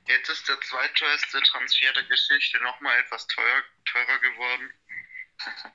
Jetzt 0.08 0.30
ist 0.30 0.48
der 0.50 0.60
zweiteuerste 0.62 1.42
Transfer 1.42 1.94
der 1.94 2.04
Geschichte 2.04 2.62
nochmal 2.64 3.00
etwas 3.00 3.28
teuer, 3.28 3.64
teurer 3.86 4.20
geworden. 4.20 4.74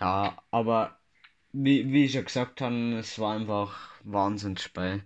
Ja, 0.00 0.42
aber 0.50 0.98
wie, 1.52 1.92
wie 1.92 2.04
ich 2.06 2.12
schon 2.12 2.24
gesagt 2.24 2.60
habe, 2.60 2.98
es 2.98 3.18
war 3.18 3.36
einfach 3.36 3.92
Wahnsinnsspiel. 4.02 5.04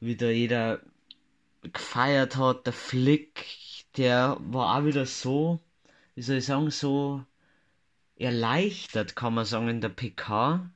Wie 0.00 0.16
da 0.16 0.26
jeder 0.26 0.80
gefeiert 1.62 2.36
hat, 2.36 2.66
der 2.66 2.72
Flick, 2.72 3.46
der 3.96 4.36
war 4.40 4.76
auch 4.78 4.84
wieder 4.84 5.06
so, 5.06 5.60
wie 6.14 6.22
soll 6.22 6.36
ich 6.36 6.46
sagen, 6.46 6.70
so 6.70 7.24
erleichtert, 8.20 9.16
kann 9.16 9.34
man 9.34 9.44
sagen, 9.44 9.68
in 9.68 9.80
der 9.80 9.88
PK. 9.88 10.70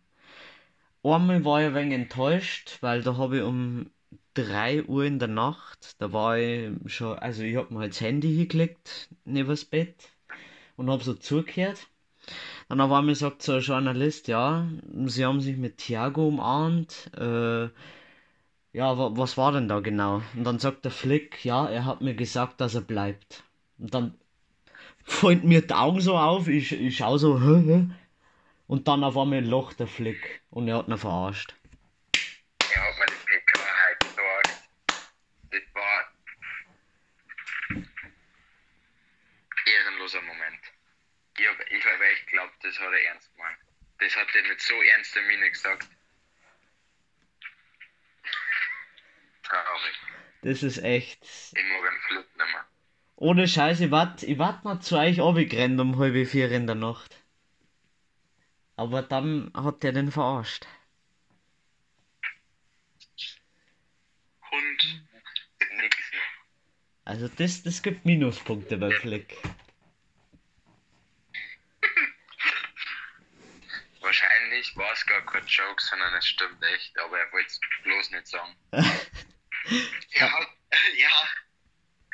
Einmal 1.03 1.45
war 1.45 1.61
ich 1.61 1.66
ein 1.66 1.74
wenig 1.74 1.95
enttäuscht, 1.95 2.78
weil 2.80 3.03
da 3.03 3.16
habe 3.16 3.38
ich 3.38 3.42
um 3.42 3.90
3 4.34 4.84
Uhr 4.84 5.05
in 5.05 5.18
der 5.18 5.28
Nacht, 5.28 6.01
da 6.01 6.12
war 6.12 6.38
ich 6.38 6.72
schon, 6.86 7.18
also 7.18 7.42
ich 7.42 7.57
hab 7.57 7.70
mir 7.70 7.80
halt 7.80 7.92
das 7.92 8.01
Handy 8.01 8.34
hingelegt, 8.34 9.09
neben 9.24 9.49
das 9.49 9.64
Bett 9.64 10.09
und 10.76 10.90
hab 10.90 11.03
so 11.03 11.14
zugehört. 11.14 11.86
Dann 12.68 12.80
auf 12.80 12.90
einmal 12.90 13.14
sagt 13.14 13.42
so 13.42 13.53
ein 13.53 13.61
Journalist, 13.61 14.28
ja, 14.28 14.66
sie 15.07 15.24
haben 15.24 15.40
sich 15.40 15.57
mit 15.57 15.78
Thiago 15.78 16.28
umarmt, 16.28 17.11
äh, 17.16 17.68
ja, 18.72 18.99
wa 18.99 19.11
was 19.14 19.36
war 19.36 19.53
denn 19.53 19.68
da 19.68 19.80
genau? 19.80 20.22
Und 20.34 20.45
dann 20.45 20.59
sagt 20.59 20.84
der 20.84 20.90
Flick, 20.90 21.45
ja, 21.45 21.66
er 21.68 21.84
hat 21.84 22.01
mir 22.01 22.14
gesagt, 22.14 22.61
dass 22.61 22.74
er 22.74 22.80
bleibt. 22.80 23.45
Und 23.78 23.95
dann 23.95 24.14
fallen 25.05 25.47
mir 25.47 25.63
die 25.63 25.75
Augen 25.75 26.01
so 26.01 26.17
auf, 26.17 26.49
ich, 26.49 26.73
ich 26.73 26.97
schau 26.97 27.19
so? 27.19 27.35
Und 28.67 28.89
dann 28.89 29.05
auf 29.05 29.17
einmal 29.17 29.45
lacht 29.45 29.81
der 29.81 29.87
Flick 29.87 30.43
und 30.51 30.69
er 30.69 30.79
hat 30.79 30.89
ihn 30.89 30.99
verarscht. 30.99 31.55
Er 32.75 32.83
hat 32.83 32.99
mir 32.99 33.07
die 33.07 33.27
PK 33.27 33.61
halt 33.61 34.01
gesagt. 34.01 34.69
Das 35.51 35.63
war 35.75 36.15
ehrenloser 39.67 40.23
Moment. 40.23 40.61
Ich 41.37 41.49
hab, 41.49 41.61
ich 41.71 41.85
hab 41.85 42.01
echt 42.01 42.27
glaubt, 42.29 42.55
das 42.63 42.79
hat 42.79 42.93
er 42.93 43.03
ernst 43.05 43.35
gemeint. 43.35 43.59
Das 43.99 44.15
hat 44.17 44.29
er 44.35 44.43
mit 44.49 44.61
so 44.61 44.75
ernster 44.83 45.23
Miene 45.23 45.51
gesagt. 45.51 45.89
Traurig. 49.43 49.95
Das 50.43 50.63
ist 50.63 50.79
echt. 50.79 51.23
Ich 51.23 51.65
mag 51.65 51.89
einen 51.89 52.01
Flick 52.01 52.37
nicht 52.37 52.53
mehr. 52.53 52.67
Ohne 53.17 53.47
Scheiß, 53.47 53.81
ich 53.81 53.91
wart, 53.91 54.23
ich 54.23 54.39
wart 54.39 54.65
mal 54.65 54.81
zu 54.81 54.97
euch 54.99 55.21
runtergerannt 55.21 55.81
um 55.81 55.99
halb 55.99 56.27
vier 56.29 56.51
in 56.51 56.67
der 56.67 56.75
Nacht. 56.75 57.17
Aber 58.77 59.03
dann 59.03 59.53
hat 59.55 59.83
der 59.83 59.93
den 59.93 60.11
verarscht. 60.11 60.67
Hund. 64.51 65.05
Nix. 65.81 65.97
Also 67.05 67.29
das, 67.29 67.62
das 67.62 67.83
gibt 67.83 68.05
Minuspunkte 68.05 68.77
beim 68.77 68.93
Flick. 68.93 69.37
Wahrscheinlich 74.01 74.77
war 74.77 74.93
es 74.93 75.07
gar 75.07 75.25
kein 75.25 75.47
Joke, 75.47 75.83
sondern 75.83 76.15
es 76.15 76.27
stimmt 76.27 76.62
echt, 76.75 76.99
aber 76.99 77.19
er 77.19 77.33
wollte 77.33 77.47
es 77.47 77.61
bloß 77.85 78.11
nicht 78.11 78.27
sagen. 78.27 78.57
Ja, 80.15 80.29
ja. 80.99 81.43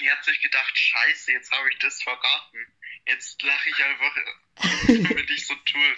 Er 0.02 0.16
hat 0.16 0.24
sich 0.24 0.40
gedacht, 0.40 0.76
scheiße, 0.76 1.32
jetzt 1.32 1.52
habe 1.52 1.68
ich 1.70 1.78
das 1.78 2.02
verraten. 2.02 2.58
Jetzt 3.06 3.42
lache 3.42 3.68
ich 3.68 3.84
einfach, 3.84 4.16
damit 5.08 5.30
ich 5.30 5.46
so 5.46 5.54
tue. 5.54 5.96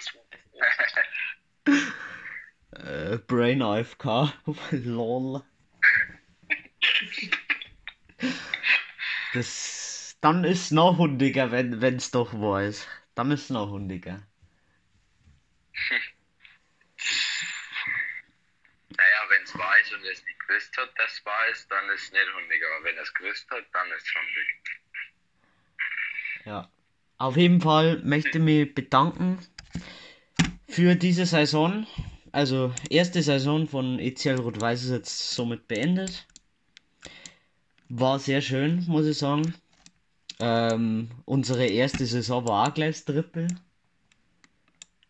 Äh, 2.71 3.17
Brain 3.19 3.61
AFK. 3.61 4.33
Lol. 4.71 5.43
Das. 9.33 10.17
Dann 10.21 10.45
ist 10.45 10.71
noch 10.71 10.97
hundiger, 10.97 11.51
wenn 11.51 11.81
wenn's 11.81 12.11
doch 12.11 12.33
wahr 12.33 12.63
ist. 12.63 12.87
Dann 13.15 13.31
ist 13.31 13.49
noch 13.49 13.69
hundiger. 13.69 14.25
Naja, 18.95 19.21
wenn 19.29 19.43
es 19.43 19.57
wahr 19.57 19.79
ist 19.79 19.91
und 19.91 20.05
es 20.05 20.23
nicht 20.23 20.32
gewusst 20.47 20.77
hat, 20.77 20.89
dass 20.97 21.13
es 21.13 21.25
wahr 21.25 21.47
ist, 21.51 21.69
dann 21.71 21.89
ist 21.95 22.03
es 22.03 22.11
nicht 22.11 22.33
hundig. 22.35 22.61
Aber 22.65 22.85
wenn 22.85 22.95
er 22.95 23.03
es 23.03 23.13
gewusst 23.13 23.49
hat, 23.49 23.63
dann 23.73 23.87
ist 23.91 24.05
es 24.05 24.13
hundig. 24.15 24.47
Ja. 26.45 26.69
Auf 27.17 27.37
jeden 27.37 27.61
Fall 27.61 28.01
möchte 28.03 28.37
ich 28.37 28.43
mich 28.43 28.73
bedanken 28.75 29.39
für 30.67 30.95
diese 30.95 31.25
Saison. 31.25 31.87
Also, 32.31 32.73
erste 32.89 33.21
Saison 33.21 33.67
von 33.67 33.99
ECL 33.99 34.39
Rot-Weiß 34.39 34.83
ist 34.83 34.91
jetzt 34.91 35.31
somit 35.31 35.67
beendet. 35.67 36.27
War 37.89 38.17
sehr 38.19 38.41
schön, 38.41 38.83
muss 38.87 39.05
ich 39.05 39.17
sagen. 39.19 39.53
Ähm, 40.39 41.11
unsere 41.25 41.67
erste 41.67 42.05
Saison 42.05 42.47
war 42.47 42.67
auch 42.67 42.73
gleich 42.73 42.95
das 42.95 43.05
Triple. 43.05 43.47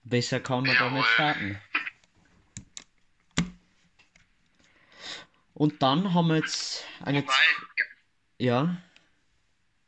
Besser 0.03 0.41
kann 0.41 0.65
man 0.65 0.75
Jawohl. 0.75 1.03
starten. 1.03 1.57
Und 5.63 5.81
dann 5.81 6.13
haben 6.13 6.27
wir 6.27 6.35
jetzt 6.35 6.83
eine. 7.05 7.21
Wobei, 7.21 7.33
Ja, 8.37 8.75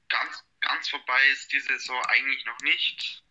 ganz, 0.07 0.45
ganz 0.61 0.87
vorbei 0.87 1.19
ist 1.33 1.51
die 1.51 1.59
Saison 1.59 2.01
eigentlich 2.07 2.45
noch 2.45 2.57
nicht. 2.61 3.23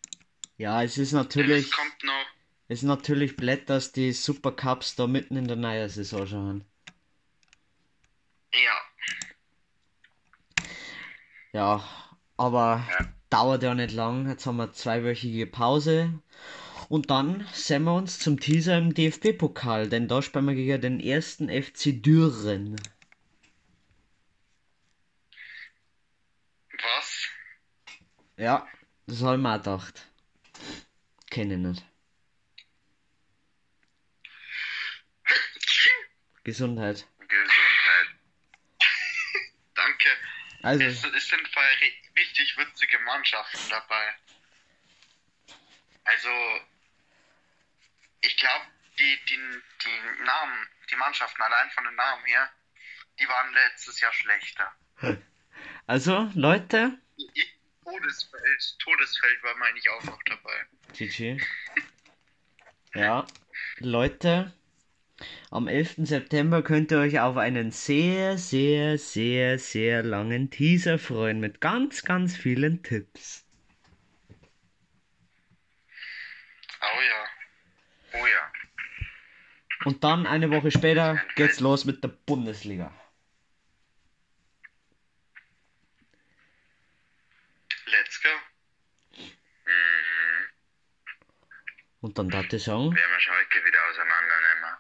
ja, 0.59 0.83
es 0.83 0.99
ist 0.99 1.13
natürlich. 1.13 1.69
Es 1.69 1.73
kommt 1.73 2.05
noch, 2.05 2.27
Es 2.69 2.81
ist 2.81 2.83
natürlich 2.83 3.37
blöd, 3.37 3.71
dass 3.71 3.93
die 3.93 4.13
Supercups 4.13 4.95
da 4.95 5.07
mitten 5.07 5.37
in 5.37 5.49
der 5.49 5.57
neuen 5.57 5.89
Saison 5.89 6.27
schon 6.27 6.47
haben. 6.47 6.65
ja, 8.53 8.83
Ja, 11.55 11.89
aber 12.37 12.87
Ja. 12.91 13.09
dauert 13.31 13.63
ja 13.63 13.75
nicht 13.75 13.95
lang. 13.95 14.29
Jetzt 14.29 14.45
haben 14.45 14.59
wir 14.59 14.71
zweiwöchige 14.71 15.47
Pause. 15.47 16.21
Und 16.89 17.11
dann 17.11 17.47
sehen 17.53 17.85
wir 17.85 17.95
uns 17.95 18.19
zum 18.19 18.39
Teaser 18.39 18.79
im 18.79 18.95
DFB-Pokal, 18.95 19.89
denn 19.89 20.09
da 20.09 20.23
spielen 20.23 20.47
wir 20.47 20.55
gegen 20.55 20.81
den 20.81 21.01
ersten 21.01 21.49
FC 21.49 22.01
Düren. 22.03 22.77
was? 26.73 27.29
Ja, 28.37 28.67
das 29.07 29.23
habe 29.23 29.37
ich 29.37 29.43
mir 29.43 29.53
auch 29.55 29.59
gedacht. 29.59 30.11
Kenne 31.31 31.55
ich 31.55 31.61
nicht. 31.61 31.85
Gesundheit. 36.45 37.07
Gesundheit. 37.19 38.09
Danke. 39.75 40.09
Also, 40.63 40.85
Es, 40.85 41.05
es 41.05 41.29
sind 41.29 41.41
ri- 41.47 42.19
richtig 42.19 42.57
witzige 42.59 42.99
Mannschaften 43.01 43.59
dabei. 43.71 44.15
Also, 46.05 46.29
ich 48.27 48.37
glaube, 48.37 48.65
die, 48.99 49.19
die, 49.29 49.37
die 49.37 50.25
Namen, 50.25 50.69
die 50.91 50.97
Mannschaften 50.97 51.43
allein 51.43 51.71
von 51.71 51.85
den 51.85 51.95
Namen 51.95 52.25
her, 52.25 52.51
die 53.21 53.29
waren 53.29 53.53
letztes 53.53 54.01
Jahr 54.01 54.13
schlechter. 54.13 54.73
also 55.87 56.31
Leute, 56.35 56.99
Todesfeld. 57.85 58.79
Todesfeld 58.79 59.43
war, 59.43 59.57
meine 59.57 59.79
ich, 59.79 59.91
auch 59.91 60.03
noch 60.05 60.23
dabei. 60.25 60.67
GG. 60.93 61.39
Ja, 62.97 63.27
Leute, 63.79 64.53
am 65.51 65.67
11. 65.67 66.07
September 66.07 66.63
könnt 66.63 66.93
ihr 66.93 66.99
euch 66.99 67.19
auf 67.19 67.37
einen 67.37 67.73
sehr, 67.73 68.39
sehr, 68.39 68.99
sehr, 68.99 69.59
sehr 69.59 70.05
langen 70.05 70.49
Teaser 70.49 71.01
freuen 71.01 71.41
mit 71.41 71.61
ganz, 71.61 72.05
ganz 72.05 72.37
vielen 72.37 72.85
Tipps. 72.85 73.45
Oh 76.81 77.01
ja. 77.01 77.24
Und 79.85 80.03
dann 80.03 80.27
eine 80.27 80.51
Woche 80.51 80.71
später 80.71 81.21
geht's 81.37 81.61
los 81.61 81.85
mit 81.85 82.03
der 82.03 82.09
Bundesliga. 82.09 82.91
Let's 87.87 88.23
go. 88.23 88.29
Mhm. 89.17 90.49
Und 92.01 92.19
dann 92.19 92.31
darf 92.31 92.53
ich 92.53 92.63
sagen, 92.63 92.95
Werden 92.95 93.11
wir 93.13 93.21
Schalke 93.21 93.65
wieder 93.65 93.79
auseinandernehmen. 93.91 94.75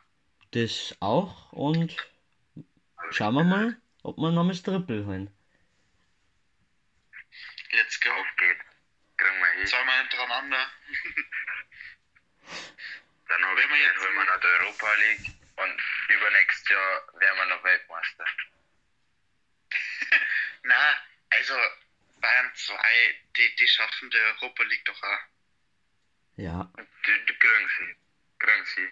das 0.53 0.97
auch 1.01 1.53
und 1.53 1.97
schauen 3.11 3.35
wir 3.35 3.45
mal, 3.45 3.77
ob 4.03 4.17
wir 4.19 4.31
noch 4.31 4.49
das 4.49 4.63
Triple 4.63 5.05
holen. 5.07 5.31
Let's 7.73 8.01
go. 8.01 8.11
Auf 8.11 8.37
geht. 8.37 8.59
Kriegen 9.17 9.39
wir 9.39 9.53
hin. 9.59 9.67
Zweimal 9.67 10.01
hintereinander. 10.01 10.67
Dann 13.35 13.45
habe 13.47 13.61
ich 13.61 13.69
jetzt- 13.69 13.99
holen 13.99 14.15
wir 14.15 14.25
noch 14.25 14.41
die 14.41 14.47
Europa 14.47 14.93
League 14.95 15.27
und 15.57 15.83
übernächstes 16.09 16.69
Jahr 16.69 17.03
werden 17.19 17.37
wir 17.39 17.47
noch 17.47 17.65
Weltmeister. 17.65 18.25
Na, 20.63 20.97
also 21.31 21.55
Bayern 22.21 22.51
2, 22.55 23.15
die, 23.37 23.55
die 23.57 23.67
schaffen 23.69 24.09
die 24.11 24.19
Europa 24.19 24.63
League 24.63 24.85
doch 24.85 25.03
auch. 25.03 25.19
Ja, 26.37 26.73
Die, 26.79 27.25
die 27.27 27.35
kriegen 27.39 27.69
sie. 27.79 27.97
Kriegen 28.39 28.65
sie. 28.67 28.91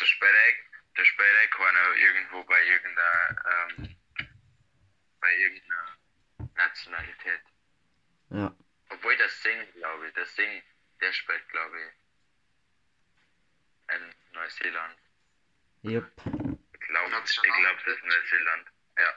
Der 0.00 0.06
Sperreck, 0.06 0.64
der 0.96 1.04
Sperreck 1.04 1.50
kann 1.50 1.76
auch 1.76 1.94
irgendwo 1.94 2.44
bei 2.44 2.62
irgendeiner, 2.64 3.68
ähm, 3.76 3.96
bei 5.20 5.34
irgendeiner 5.36 5.98
Nationalität. 6.54 7.42
ja. 8.30 8.54
Obwohl 8.88 9.16
das 9.16 9.42
Sing, 9.42 9.72
glaube 9.74 10.08
ich, 10.08 10.14
das 10.14 10.34
Sing, 10.36 10.62
der 11.00 11.12
spielt, 11.14 11.48
glaube 11.48 11.80
ich, 11.82 11.92
in 13.96 14.34
Neuseeland. 14.34 14.96
Yep. 15.84 16.12
Ich 16.18 16.88
glaube, 16.88 17.10
glaube, 17.10 17.80
das 17.84 17.94
ist 17.94 18.04
Neuseeland. 18.04 18.66
Ja. 18.98 19.12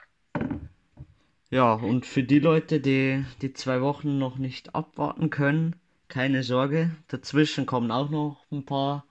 Ja, 1.52 1.74
und 1.74 2.06
für 2.06 2.24
die 2.24 2.40
Leute, 2.40 2.80
die 2.80 3.26
die 3.42 3.54
zwei 3.54 3.82
Wochen 3.82 4.18
noch 4.18 4.38
nicht 4.38 4.76
abwarten 4.76 5.30
können, 5.30 5.80
keine 6.08 6.44
Sorge. 6.44 6.96
Dazwischen 7.08 7.66
kommen 7.66 7.92
auch 7.92 8.10
noch 8.10 8.46
ein 8.52 8.66
paar 8.66 9.06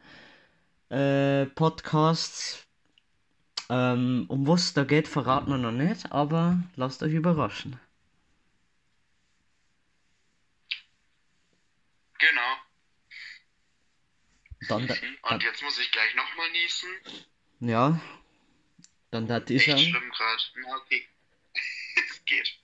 äh, 0.91 1.47
Podcasts. 1.47 2.67
Ähm, 3.71 4.27
um 4.29 4.47
was 4.47 4.75
da 4.75 4.85
geht, 4.85 5.09
verraten 5.09 5.51
wir 5.51 5.59
noch 5.59 5.73
nicht, 5.73 6.13
aber 6.13 6.63
lasst 6.77 7.03
euch 7.03 7.15
überraschen. 7.15 7.81
Genau. 12.19 12.55
Dann, 14.69 14.87
da, 14.87 14.95
Und 15.23 15.43
jetzt 15.43 15.63
muss 15.63 15.79
ich 15.79 15.91
gleich 15.91 16.15
nochmal 16.15 16.51
niesen. 16.51 16.91
ja, 17.61 18.01
dann 19.11 19.31
hat 19.31 19.51
ich 19.51 19.69
Echt 19.69 19.79
schlimm 19.81 20.11
gerade. 20.11 20.43
Na, 20.57 20.77
okay. 20.77 21.09
es 22.09 22.25
geht. 22.25 22.59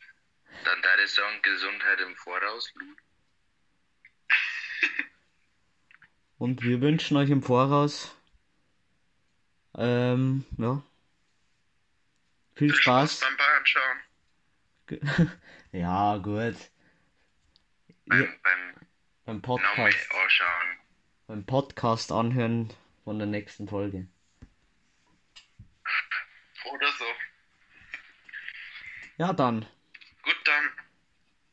Dann 0.65 0.83
da 0.83 0.99
ich 1.03 1.11
sagen, 1.11 1.41
Gesundheit 1.43 2.01
im 2.01 2.15
Voraus, 2.17 2.73
und 6.39 6.63
wir 6.63 6.81
wünschen 6.81 7.17
euch 7.17 7.31
im 7.31 7.43
Voraus, 7.43 8.15
ähm, 9.77 10.45
ja, 10.59 10.83
viel 12.55 12.75
Spaß. 12.75 13.21
beim 13.21 13.37
Bayern 13.37 13.67
schauen. 13.67 14.01
ja, 15.73 16.17
gut. 16.19 16.57
Beim, 18.07 18.23
Ja, 18.25 18.29
beim 18.43 18.75
beim 19.25 19.37
nochmal 19.37 19.93
Podcast. 19.93 20.13
anschauen. 20.13 20.80
Beim 21.31 21.47
Podcast 21.47 22.11
anhören 22.11 22.73
von 23.05 23.19
der 23.19 23.29
nächsten 23.29 23.69
Folge. 23.69 24.09
Oder 26.65 26.89
so. 26.99 27.05
Ja, 29.17 29.33
dann 29.33 29.65
Gut, 30.25 30.35
dann. 30.45 30.65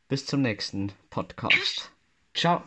bis 0.08 0.26
zum 0.26 0.42
nächsten 0.42 0.94
Podcast. 1.12 1.92
Ciao. 2.34 2.64